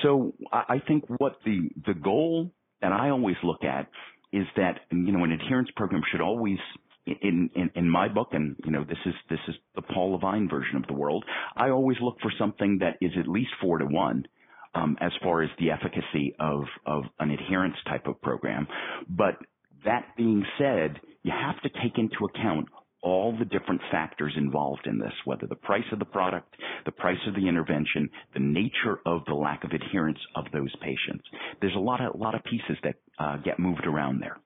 So 0.03 0.35
I 0.53 0.81
think 0.87 1.05
what 1.19 1.37
the, 1.45 1.71
the 1.87 1.95
goal 1.95 2.53
that 2.83 2.93
I 2.93 3.11
always 3.11 3.37
look 3.43 3.65
at 3.65 3.89
is 4.33 4.47
that, 4.57 4.81
you 4.91 5.13
know, 5.13 5.25
an 5.25 5.33
adherence 5.33 5.71
program 5.77 6.03
should 6.11 6.21
always 6.21 6.59
in, 7.07 7.51
in, 7.55 7.71
in 7.75 7.89
my 7.89 8.09
book, 8.09 8.29
and 8.33 8.57
you 8.65 8.73
know, 8.73 8.85
this 8.85 8.99
is 9.07 9.15
this 9.31 9.39
is 9.49 9.55
the 9.75 9.83
Paul 9.83 10.13
Levine 10.13 10.49
version 10.49 10.77
of 10.77 10.87
the 10.87 10.93
world. 10.93 11.25
I 11.57 11.71
always 11.71 11.97
look 12.01 12.17
for 12.21 12.33
something 12.39 12.79
that 12.81 12.97
is 13.01 13.13
at 13.19 13.29
least 13.29 13.51
four 13.61 13.79
to 13.79 13.87
one, 13.87 14.27
um, 14.75 14.97
as 15.01 15.13
far 15.23 15.43
as 15.43 15.51
the 15.59 15.71
efficacy 15.71 16.35
of 16.41 16.65
of 16.85 17.05
an 17.21 17.31
adherence 17.31 17.77
type 17.89 18.07
of 18.07 18.21
program. 18.23 18.67
But 19.09 19.37
that 19.85 20.17
being 20.17 20.45
said, 20.59 21.01
you 21.23 21.33
have 21.33 21.61
to 21.63 21.69
take 21.81 21.97
into 21.97 22.25
account 22.25 22.69
all 23.07 23.31
the 23.39 23.45
different 23.45 23.81
factors 23.93 24.33
involved 24.37 24.85
in 24.87 24.99
this, 24.99 25.13
whether 25.25 25.47
the 25.47 25.55
price 25.55 25.87
of 25.93 26.01
the 26.01 26.05
product, 26.05 26.53
the 26.87 26.91
price 26.91 27.23
of 27.29 27.35
the 27.35 27.47
intervention, 27.47 28.11
the 28.35 28.41
nature 28.41 28.99
of 29.07 29.25
the 29.27 29.35
lack 29.35 29.63
of 29.63 29.71
adherence 29.71 30.19
of 30.35 30.45
those 30.53 30.75
patients. 30.83 31.25
There's 31.61 31.77
a 31.77 31.79
lot 31.79 32.01
of, 32.01 32.15
a 32.15 32.17
lot 32.17 32.35
of 32.35 32.43
pieces 32.43 32.77
that 32.83 32.97
uh, 33.21 33.37
get 33.45 33.61
moved 33.61 33.87
around 33.87 34.21
there. 34.21 34.39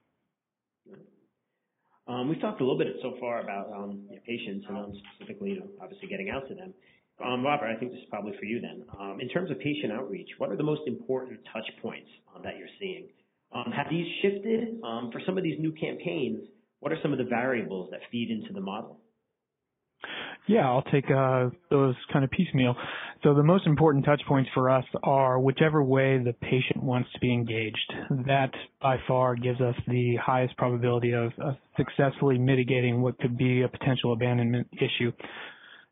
Um, 2.07 2.29
we've 2.29 2.40
talked 2.40 2.61
a 2.61 2.64
little 2.64 2.76
bit 2.76 2.88
so 3.00 3.14
far 3.19 3.40
about 3.40 3.73
um, 3.73 4.07
patients 4.26 4.67
and 4.69 4.76
um, 4.76 4.93
specifically, 5.14 5.50
you 5.50 5.61
know, 5.61 5.69
obviously 5.81 6.09
getting 6.09 6.29
out 6.29 6.47
to 6.49 6.55
them. 6.55 6.75
Um, 7.25 7.43
Robert, 7.43 7.67
I 7.67 7.79
think 7.81 7.93
this 7.93 8.00
is 8.00 8.09
probably 8.11 8.33
for 8.38 8.45
you 8.45 8.61
then. 8.61 8.85
Um, 9.00 9.21
in 9.21 9.29
terms 9.31 9.50
of 9.50 9.59
patient 9.59 9.90
outreach, 9.90 10.29
what 10.37 10.50
are 10.50 10.57
the 10.57 10.64
most 10.64 10.83
important 10.87 11.40
touch 11.50 11.69
points 11.81 12.09
um, 12.37 12.43
that 12.43 12.59
you're 12.59 12.75
seeing? 12.79 13.09
Have 13.52 13.87
these 13.90 14.07
shifted 14.21 14.81
for 14.83 15.21
some 15.25 15.38
of 15.38 15.45
these 15.45 15.59
new 15.59 15.73
campaigns? 15.73 16.40
What 16.80 16.92
are 16.92 16.99
some 17.02 17.12
of 17.12 17.18
the 17.18 17.25
variables 17.25 17.90
that 17.90 18.00
feed 18.10 18.30
into 18.30 18.52
the 18.52 18.60
model? 18.60 19.00
Yeah, 20.49 20.66
I'll 20.68 20.82
take 20.82 21.04
uh, 21.10 21.50
those 21.70 21.94
kind 22.12 22.25
of 22.25 22.30
piecemeal. 22.30 22.75
So 23.22 23.34
the 23.34 23.42
most 23.42 23.66
important 23.66 24.04
touch 24.04 24.22
points 24.26 24.50
for 24.54 24.70
us 24.70 24.84
are 25.02 25.38
whichever 25.38 25.82
way 25.82 26.18
the 26.18 26.32
patient 26.32 26.82
wants 26.82 27.10
to 27.12 27.20
be 27.20 27.32
engaged. 27.32 27.92
That 28.26 28.50
by 28.80 28.96
far 29.06 29.37
gives 29.37 29.60
us 29.60 29.75
the 29.87 30.16
highest 30.16 30.56
probability 30.56 31.12
of, 31.12 31.32
of 31.38 31.54
successfully 31.76 32.38
mitigating 32.38 33.02
what 33.02 33.18
could 33.18 33.37
be 33.37 33.62
a 33.62 33.68
potential 33.68 34.12
abandonment 34.12 34.68
issue. 34.72 35.12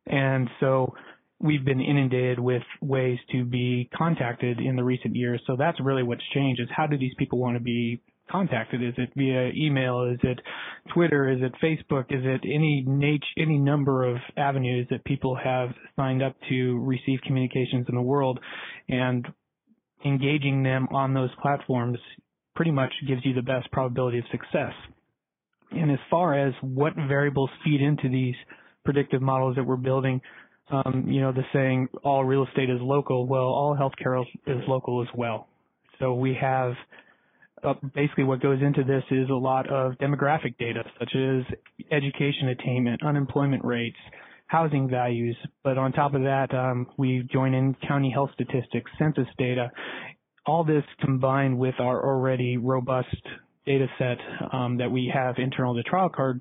And 0.07 0.49
so 0.59 0.95
we've 1.39 1.65
been 1.65 1.81
inundated 1.81 2.41
with 2.41 2.63
ways 2.81 3.19
to 3.33 3.45
be 3.45 3.89
contacted 3.97 4.59
in 4.59 4.75
the 4.75 4.83
recent 4.83 5.15
years. 5.15 5.41
So 5.47 5.57
that's 5.57 5.79
really 5.81 6.03
what's 6.03 6.25
changed 6.35 6.61
is 6.61 6.69
how 6.75 6.87
do 6.87 6.99
these 6.99 7.15
people 7.19 7.39
want 7.39 7.57
to 7.57 7.63
be 7.63 8.01
contacted? 8.31 8.83
Is 8.83 8.95
it 8.97 9.11
via 9.17 9.51
email? 9.57 10.03
Is 10.03 10.19
it 10.23 10.39
Twitter? 10.95 11.29
Is 11.31 11.41
it 11.43 11.53
Facebook? 11.63 12.07
Is 12.11 12.25
it 12.25 12.41
any 12.45 12.85
nat- 12.87 13.43
any 13.43 13.59
number 13.59 14.05
of 14.05 14.19
avenues 14.37 14.87
that 14.91 15.05
people 15.05 15.37
have 15.37 15.71
signed 15.97 16.23
up 16.23 16.37
to 16.49 16.79
receive 16.81 17.21
communications 17.27 17.87
in 17.89 17.95
the 17.95 18.03
world 18.03 18.39
and 18.89 19.27
engaging 20.05 20.63
them 20.63 20.89
on 20.93 21.15
those 21.15 21.31
platforms 21.43 21.99
pretty 22.55 22.71
much 22.71 22.93
gives 23.07 23.25
you 23.25 23.35
the 23.35 23.43
best 23.43 23.71
probability 23.71 24.19
of 24.19 24.25
success. 24.31 24.73
And 25.71 25.91
as 25.91 25.99
far 26.11 26.35
as 26.35 26.55
what 26.63 26.95
variables 26.95 27.51
feed 27.65 27.81
into 27.81 28.09
these 28.09 28.35
predictive 28.85 29.21
models 29.21 29.57
that 29.57 29.65
we're 29.65 29.77
building, 29.77 30.21
um, 30.71 31.05
you 31.07 31.21
know, 31.21 31.33
the 31.33 31.45
saying 31.53 31.89
all 32.05 32.25
real 32.25 32.47
estate 32.47 32.71
is 32.71 32.79
local. 32.81 33.27
Well, 33.27 33.43
all 33.43 33.77
healthcare 33.79 34.23
is 34.47 34.63
local 34.67 35.03
as 35.03 35.09
well. 35.15 35.49
So 35.99 36.15
we 36.15 36.37
have 36.41 36.75
uh, 37.65 37.75
basically 37.95 38.25
what 38.25 38.41
goes 38.41 38.61
into 38.63 38.85
this 38.85 39.03
is 39.11 39.29
a 39.31 39.35
lot 39.35 39.69
of 39.71 39.93
demographic 39.95 40.57
data 40.59 40.83
such 40.99 41.15
as 41.15 41.45
education 41.91 42.49
attainment, 42.49 43.03
unemployment 43.03 43.65
rates, 43.65 43.97
housing 44.47 44.89
values. 44.89 45.37
But 45.63 45.79
on 45.79 45.93
top 45.93 46.15
of 46.15 46.23
that, 46.23 46.53
um, 46.55 46.87
we 46.97 47.27
join 47.33 47.55
in 47.55 47.75
county 47.87 48.11
health 48.11 48.31
statistics, 48.35 48.91
census 48.99 49.29
data. 49.39 49.71
All 50.47 50.65
this 50.65 50.85
combined 51.01 51.59
with 51.59 51.75
our 51.79 52.05
already 52.05 52.57
robust 52.57 53.23
data 53.67 53.87
set 53.99 54.19
um, 54.53 54.79
that 54.79 54.91
we 54.91 55.11
have 55.13 55.37
internal 55.39 55.75
to 55.75 55.83
TrialCard 55.89 56.41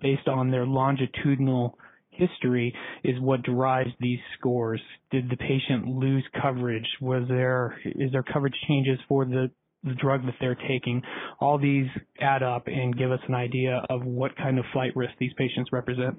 based 0.00 0.28
on 0.28 0.50
their 0.50 0.66
longitudinal 0.66 1.78
history 2.10 2.74
is 3.02 3.20
what 3.20 3.42
drives 3.42 3.90
these 4.00 4.18
scores. 4.38 4.80
Did 5.10 5.28
the 5.28 5.36
patient 5.36 5.86
lose 5.86 6.24
coverage? 6.40 6.86
Was 7.00 7.24
there 7.28 7.78
is 7.84 8.12
there 8.12 8.22
coverage 8.22 8.54
changes 8.66 8.98
for 9.08 9.24
the 9.24 9.50
the 9.84 9.94
drug 9.94 10.24
that 10.26 10.34
they're 10.40 10.58
taking? 10.68 11.02
All 11.40 11.58
these 11.58 11.86
add 12.20 12.42
up 12.42 12.66
and 12.66 12.96
give 12.96 13.12
us 13.12 13.20
an 13.28 13.34
idea 13.34 13.82
of 13.90 14.04
what 14.04 14.36
kind 14.36 14.58
of 14.58 14.64
flight 14.72 14.92
risk 14.96 15.12
these 15.18 15.32
patients 15.36 15.70
represent. 15.72 16.16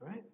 Right. 0.00 0.24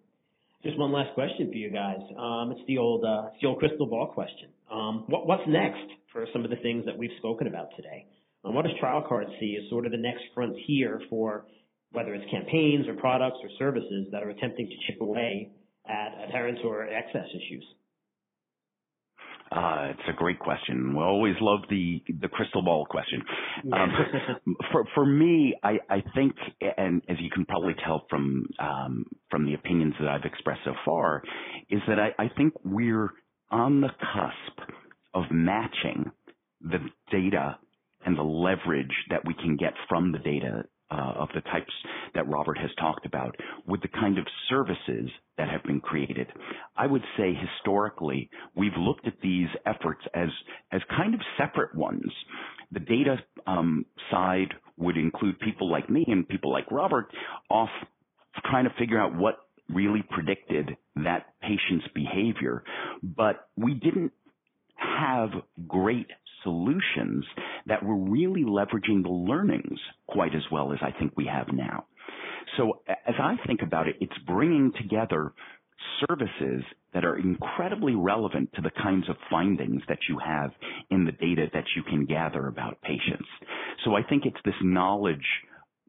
Just 0.63 0.77
one 0.77 0.91
last 0.91 1.13
question 1.13 1.49
for 1.51 1.57
you 1.57 1.71
guys. 1.71 1.99
Um, 2.17 2.51
it's 2.51 2.65
the 2.67 2.77
old 2.77 3.03
uh, 3.03 3.29
it's 3.33 3.41
the 3.41 3.47
old 3.47 3.59
crystal 3.59 3.85
ball 3.85 4.07
question. 4.07 4.49
Um, 4.71 5.05
what, 5.07 5.27
what's 5.27 5.47
next 5.47 5.87
for 6.11 6.25
some 6.33 6.43
of 6.43 6.49
the 6.49 6.57
things 6.57 6.85
that 6.85 6.97
we've 6.97 7.15
spoken 7.17 7.47
about 7.47 7.69
today? 7.75 8.05
Um, 8.43 8.55
what 8.55 8.65
does 8.65 8.73
TrialCard 8.81 9.39
see 9.39 9.57
as 9.61 9.69
sort 9.69 9.85
of 9.85 9.91
the 9.91 9.97
next 9.97 10.23
frontier 10.33 11.01
for 11.09 11.45
whether 11.91 12.13
it's 12.13 12.29
campaigns 12.31 12.87
or 12.87 12.93
products 12.95 13.37
or 13.43 13.49
services 13.57 14.07
that 14.11 14.23
are 14.23 14.29
attempting 14.29 14.67
to 14.67 14.75
chip 14.87 15.01
away 15.01 15.51
at 15.87 16.13
adherence 16.23 16.59
or 16.63 16.87
access 16.87 17.25
issues? 17.29 17.65
Uh, 19.59 19.89
it's 19.91 20.07
a 20.07 20.13
great 20.13 20.39
question. 20.39 20.95
We 20.95 21.03
always 21.03 21.35
love 21.41 21.59
the 21.69 22.01
the 22.21 22.29
crystal 22.29 22.61
ball 22.61 22.85
question. 22.85 23.21
Um, 23.73 23.91
for 24.71 24.85
for 24.95 25.05
me, 25.05 25.53
I, 25.61 25.79
I 25.89 26.01
think, 26.15 26.33
and 26.77 27.01
as 27.09 27.17
you 27.19 27.29
can 27.29 27.43
probably 27.43 27.73
tell 27.85 28.05
from 28.09 28.45
um, 28.57 29.05
from 29.29 29.45
the 29.45 29.55
opinions 29.55 29.95
that 29.99 30.07
I've 30.07 30.23
expressed 30.23 30.61
so 30.63 30.75
far, 30.85 31.23
is 31.69 31.81
that 31.89 31.99
I, 31.99 32.13
I 32.17 32.29
think 32.37 32.53
we're 32.63 33.09
on 33.51 33.81
the 33.81 33.89
cusp 33.89 34.69
of 35.13 35.23
matching 35.29 36.09
the 36.61 36.79
data 37.11 37.57
and 38.05 38.17
the 38.17 38.23
leverage 38.23 38.95
that 39.09 39.25
we 39.25 39.33
can 39.33 39.57
get 39.57 39.73
from 39.89 40.13
the 40.13 40.19
data 40.19 40.63
uh, 40.91 41.13
of 41.17 41.29
the 41.33 41.41
types 41.41 41.73
that 42.15 42.27
Robert 42.27 42.57
has 42.57 42.69
talked 42.79 43.05
about 43.05 43.35
with 43.67 43.81
the 43.81 43.87
kind 43.87 44.17
of 44.17 44.25
services 44.49 45.09
that 45.37 45.49
have 45.49 45.63
been 45.63 45.79
created. 45.79 46.27
I 46.75 46.87
would 46.87 47.03
say 47.17 47.33
historically, 47.33 48.29
we've 48.55 48.77
looked 48.77 49.07
at 49.07 49.13
these 49.21 49.47
efforts 49.65 50.01
as, 50.13 50.29
as 50.71 50.81
kind 50.89 51.13
of 51.13 51.21
separate 51.37 51.75
ones. 51.75 52.11
The 52.71 52.79
data 52.79 53.17
um, 53.47 53.85
side 54.11 54.53
would 54.77 54.97
include 54.97 55.39
people 55.39 55.71
like 55.71 55.89
me 55.89 56.05
and 56.07 56.27
people 56.27 56.51
like 56.51 56.71
Robert 56.71 57.11
off 57.49 57.69
trying 58.45 58.65
to 58.65 58.73
figure 58.79 58.99
out 58.99 59.15
what 59.15 59.39
really 59.69 60.03
predicted 60.09 60.75
that 60.95 61.27
patient's 61.41 61.85
behavior. 61.93 62.63
But 63.03 63.47
we 63.55 63.73
didn't 63.73 64.11
have 64.75 65.29
great 65.67 66.07
solutions 66.43 67.25
that 67.67 67.83
were 67.83 67.95
really 67.95 68.43
leveraging 68.43 69.03
the 69.03 69.09
learnings 69.09 69.79
quite 70.07 70.35
as 70.35 70.43
well 70.51 70.73
as 70.73 70.79
I 70.81 70.91
think 70.97 71.13
we 71.15 71.25
have 71.25 71.47
now. 71.53 71.85
So 72.57 72.81
as 72.87 73.15
I 73.19 73.35
think 73.45 73.61
about 73.61 73.87
it, 73.87 73.95
it's 73.99 74.17
bringing 74.25 74.71
together 74.81 75.33
services 76.07 76.63
that 76.93 77.05
are 77.05 77.17
incredibly 77.17 77.95
relevant 77.95 78.49
to 78.53 78.61
the 78.61 78.71
kinds 78.81 79.07
of 79.09 79.15
findings 79.29 79.81
that 79.87 79.99
you 80.09 80.17
have 80.23 80.51
in 80.89 81.05
the 81.05 81.11
data 81.11 81.47
that 81.53 81.65
you 81.75 81.83
can 81.83 82.05
gather 82.05 82.47
about 82.47 82.81
patients. 82.81 83.27
So 83.85 83.95
I 83.95 84.03
think 84.03 84.25
it's 84.25 84.39
this 84.43 84.55
knowledge 84.61 85.25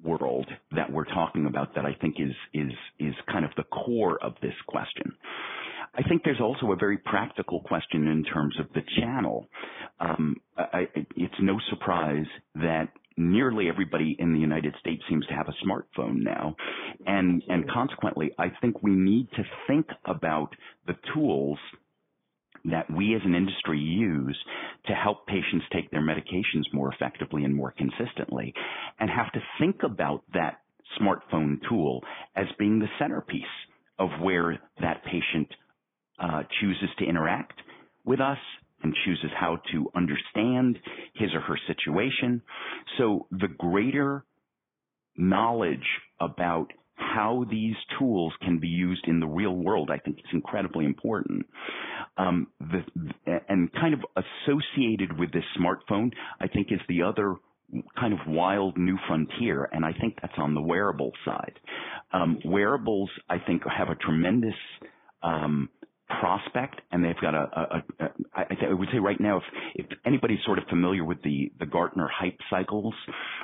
world 0.02 0.46
that 0.72 0.90
we're 0.90 1.04
talking 1.04 1.46
about 1.46 1.74
that 1.74 1.84
I 1.84 1.94
think 2.00 2.16
is 2.18 2.34
is 2.54 2.72
is 2.98 3.14
kind 3.30 3.44
of 3.44 3.50
the 3.56 3.64
core 3.64 4.18
of 4.22 4.34
this 4.42 4.54
question. 4.66 5.12
I 5.94 6.02
think 6.08 6.22
there's 6.24 6.40
also 6.40 6.72
a 6.72 6.76
very 6.76 6.98
practical 6.98 7.62
question 7.62 8.06
in 8.06 8.24
terms 8.24 8.54
of 8.60 8.66
the 8.74 8.82
channel. 8.98 9.48
Um, 10.00 10.36
I, 10.56 10.86
it's 11.16 11.34
no 11.40 11.58
surprise 11.68 12.26
that 12.54 12.88
nearly 13.16 13.68
everybody 13.68 14.16
in 14.18 14.32
the 14.32 14.40
United 14.40 14.74
States 14.80 15.02
seems 15.08 15.26
to 15.26 15.34
have 15.34 15.48
a 15.48 15.66
smartphone 15.66 16.22
now. 16.22 16.56
And, 17.06 17.42
and 17.48 17.70
consequently, 17.70 18.32
I 18.38 18.46
think 18.60 18.82
we 18.82 18.92
need 18.92 19.28
to 19.36 19.42
think 19.66 19.86
about 20.06 20.50
the 20.86 20.94
tools 21.14 21.58
that 22.64 22.90
we 22.90 23.14
as 23.14 23.22
an 23.24 23.34
industry 23.34 23.78
use 23.78 24.38
to 24.86 24.92
help 24.94 25.26
patients 25.26 25.64
take 25.72 25.90
their 25.90 26.02
medications 26.02 26.64
more 26.72 26.92
effectively 26.92 27.44
and 27.44 27.54
more 27.54 27.74
consistently 27.76 28.52
and 28.98 29.08
have 29.08 29.32
to 29.32 29.40
think 29.58 29.82
about 29.82 30.22
that 30.34 30.60
smartphone 31.00 31.56
tool 31.68 32.02
as 32.36 32.46
being 32.58 32.78
the 32.78 32.88
centerpiece 32.98 33.42
of 33.98 34.08
where 34.20 34.58
that 34.80 35.02
patient 35.04 35.48
uh, 36.18 36.42
chooses 36.60 36.88
to 36.98 37.04
interact 37.04 37.60
with 38.04 38.20
us 38.20 38.38
and 38.82 38.94
chooses 39.04 39.30
how 39.38 39.58
to 39.72 39.90
understand 39.94 40.78
his 41.14 41.30
or 41.34 41.40
her 41.40 41.58
situation. 41.66 42.42
So 42.98 43.26
the 43.30 43.48
greater 43.48 44.24
knowledge 45.16 45.86
about 46.20 46.72
how 46.94 47.44
these 47.50 47.76
tools 47.98 48.32
can 48.42 48.58
be 48.58 48.68
used 48.68 49.06
in 49.06 49.20
the 49.20 49.26
real 49.26 49.56
world, 49.56 49.90
I 49.90 49.98
think 49.98 50.18
is 50.18 50.24
incredibly 50.32 50.84
important. 50.84 51.46
Um, 52.18 52.48
the, 52.60 53.40
and 53.48 53.72
kind 53.72 53.94
of 53.94 54.00
associated 54.16 55.18
with 55.18 55.32
this 55.32 55.44
smartphone, 55.58 56.12
I 56.40 56.46
think 56.46 56.68
is 56.70 56.80
the 56.88 57.02
other 57.02 57.36
kind 57.98 58.12
of 58.12 58.18
wild 58.26 58.76
new 58.76 58.98
frontier, 59.06 59.68
and 59.72 59.84
I 59.84 59.92
think 59.92 60.18
that's 60.20 60.34
on 60.38 60.54
the 60.54 60.60
wearable 60.60 61.12
side. 61.24 61.58
Um, 62.12 62.38
wearables, 62.44 63.10
I 63.28 63.38
think, 63.38 63.62
have 63.64 63.88
a 63.88 63.94
tremendous 63.94 64.54
um, 65.22 65.68
prospect, 66.20 66.80
and 66.92 67.04
they've 67.04 67.20
got 67.20 67.34
a, 67.34 67.38
a, 67.38 68.04
a, 68.04 68.10
I, 68.34 68.42
I 68.70 68.72
would 68.72 68.88
say 68.92 68.98
right 68.98 69.20
now, 69.20 69.38
if, 69.38 69.86
if 69.86 69.98
anybody's 70.06 70.38
sort 70.44 70.58
of 70.58 70.64
familiar 70.68 71.04
with 71.04 71.22
the, 71.22 71.52
the 71.58 71.66
Gartner 71.66 72.08
hype 72.12 72.38
cycles, 72.48 72.94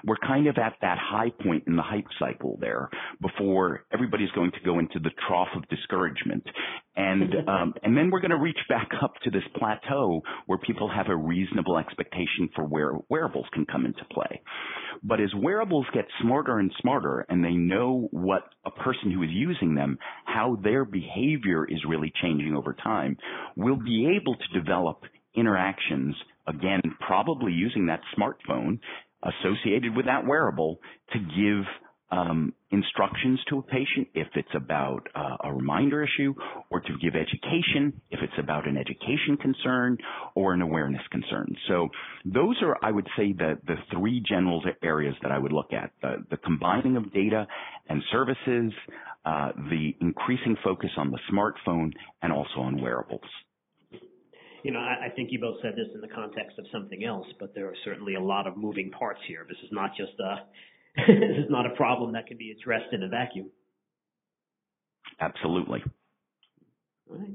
we're 0.05 0.17
kind 0.17 0.47
of 0.47 0.57
at 0.59 0.75
that 0.81 0.99
high 0.99 1.31
point 1.43 1.65
in 1.67 1.77
the 1.77 1.83
hype 1.83 2.07
cycle 2.19 2.59
there 2.61 2.89
before 3.21 3.85
everybody's 3.93 4.31
going 4.33 4.53
to 4.53 4.61
go 4.65 4.79
into 4.79 4.99
the 4.99 5.11
trough 5.27 5.49
of 5.57 5.69
discouragement. 5.69 6.47
And, 6.97 7.35
um, 7.47 7.75
and 7.83 7.97
then 7.97 8.11
we're 8.11 8.21
going 8.21 8.31
to 8.31 8.39
reach 8.39 8.59
back 8.71 8.89
up 9.03 9.13
to 9.25 9.31
this 9.31 9.43
plateau 9.57 10.23
where 10.47 10.59
people 10.59 10.91
have 10.91 11.09
a 11.09 11.17
reasonable 11.17 11.77
expectation 11.77 12.49
for 12.55 12.65
where 12.65 12.93
wearables 13.11 13.47
can 13.53 13.67
come 13.67 13.85
into 13.85 14.03
play. 14.11 14.41
But 15.03 15.21
as 15.21 15.31
wearables 15.35 15.87
get 15.93 16.07
smarter 16.23 16.59
and 16.59 16.73
smarter 16.81 17.27
and 17.29 17.45
they 17.45 17.53
know 17.53 18.09
what 18.13 18.45
a 18.65 18.71
person 18.71 19.11
who 19.11 19.23
is 19.23 19.31
using 19.31 19.75
them, 19.75 19.99
how 20.25 20.59
their 20.63 20.87
behavior 20.87 21.67
is 21.67 21.85
really 21.87 22.13
changing 22.23 22.57
over 22.57 22.73
time, 22.73 23.19
we'll 23.57 23.77
be 23.77 24.17
able 24.19 24.35
to 24.35 24.59
develop 24.59 25.03
interactions, 25.35 26.15
again, 26.47 26.81
probably 27.07 27.53
using 27.53 27.87
that 27.87 28.01
smartphone 28.19 28.79
associated 29.23 29.95
with 29.95 30.07
that 30.07 30.27
wearable 30.27 30.79
to 31.13 31.19
give 31.19 31.65
um, 32.11 32.53
instructions 32.71 33.41
to 33.49 33.59
a 33.59 33.63
patient 33.63 34.09
if 34.15 34.29
it's 34.35 34.55
about 34.55 35.07
uh, 35.15 35.37
a 35.45 35.53
reminder 35.53 36.05
issue 36.05 36.35
or 36.71 36.81
to 36.81 36.99
give 37.03 37.15
education 37.15 38.01
if 38.11 38.21
it's 38.23 38.39
about 38.39 38.69
an 38.69 38.77
education 38.77 39.37
concern 39.41 39.99
or 40.35 40.55
an 40.55 40.63
awareness 40.63 41.03
concern. 41.11 41.55
So 41.69 41.89
those 42.25 42.57
are, 42.63 42.77
I 42.83 42.91
would 42.91 43.09
say, 43.17 43.33
the, 43.33 43.59
the 43.67 43.77
three 43.93 44.23
general 44.27 44.63
areas 44.83 45.15
that 45.23 45.33
I 45.33 45.39
would 45.39 45.53
look 45.53 45.73
at. 45.73 45.91
The, 46.03 46.25
the 46.31 46.37
combining 46.37 46.97
of 46.97 47.13
data 47.13 47.47
and 47.89 48.03
services, 48.13 48.73
uh, 49.25 49.53
the 49.71 49.95
increasing 50.01 50.57
focus 50.63 50.91
on 50.97 51.11
the 51.11 51.19
smartphone, 51.33 51.93
and 52.23 52.33
also 52.33 52.61
on 52.61 52.81
wearables. 52.81 53.21
You 54.63 54.73
know, 54.73 54.81
I, 54.81 55.07
I 55.07 55.09
think 55.15 55.31
you 55.31 55.41
both 55.41 55.57
said 55.63 55.75
this 55.77 55.87
in 55.95 56.01
the 56.01 56.09
context 56.09 56.59
of 56.59 56.67
something 56.73 57.05
else, 57.05 57.27
but 57.39 57.55
there 57.55 57.67
are 57.69 57.77
certainly 57.85 58.15
a 58.15 58.21
lot 58.21 58.47
of 58.47 58.57
moving 58.57 58.91
parts 58.91 59.21
here. 59.29 59.47
This 59.49 59.59
is 59.63 59.71
not 59.71 59.91
just 59.97 60.19
a 60.19 60.43
this 61.07 61.45
is 61.45 61.51
not 61.51 61.67
a 61.67 61.71
problem 61.77 62.13
that 62.13 62.27
can 62.27 62.37
be 62.37 62.51
addressed 62.59 62.93
in 62.93 63.03
a 63.03 63.09
vacuum. 63.09 63.51
Absolutely. 65.21 65.83
All 67.11 67.19
right. 67.19 67.31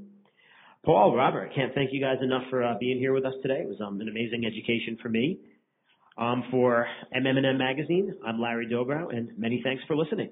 Paul, 0.83 1.15
Robert, 1.15 1.51
I 1.51 1.55
can't 1.55 1.73
thank 1.75 1.93
you 1.93 2.01
guys 2.01 2.17
enough 2.23 2.43
for 2.49 2.63
uh, 2.63 2.73
being 2.79 2.97
here 2.97 3.13
with 3.13 3.23
us 3.23 3.35
today. 3.43 3.61
It 3.61 3.67
was 3.67 3.79
um, 3.85 4.01
an 4.01 4.09
amazing 4.09 4.45
education 4.45 4.97
for 5.01 5.09
me. 5.09 5.39
Um, 6.17 6.43
for 6.51 6.87
MMM 7.15 7.57
Magazine, 7.57 8.15
I'm 8.25 8.41
Larry 8.41 8.67
Dobrow, 8.67 9.15
and 9.15 9.37
many 9.37 9.61
thanks 9.63 9.83
for 9.87 9.95
listening. 9.95 10.31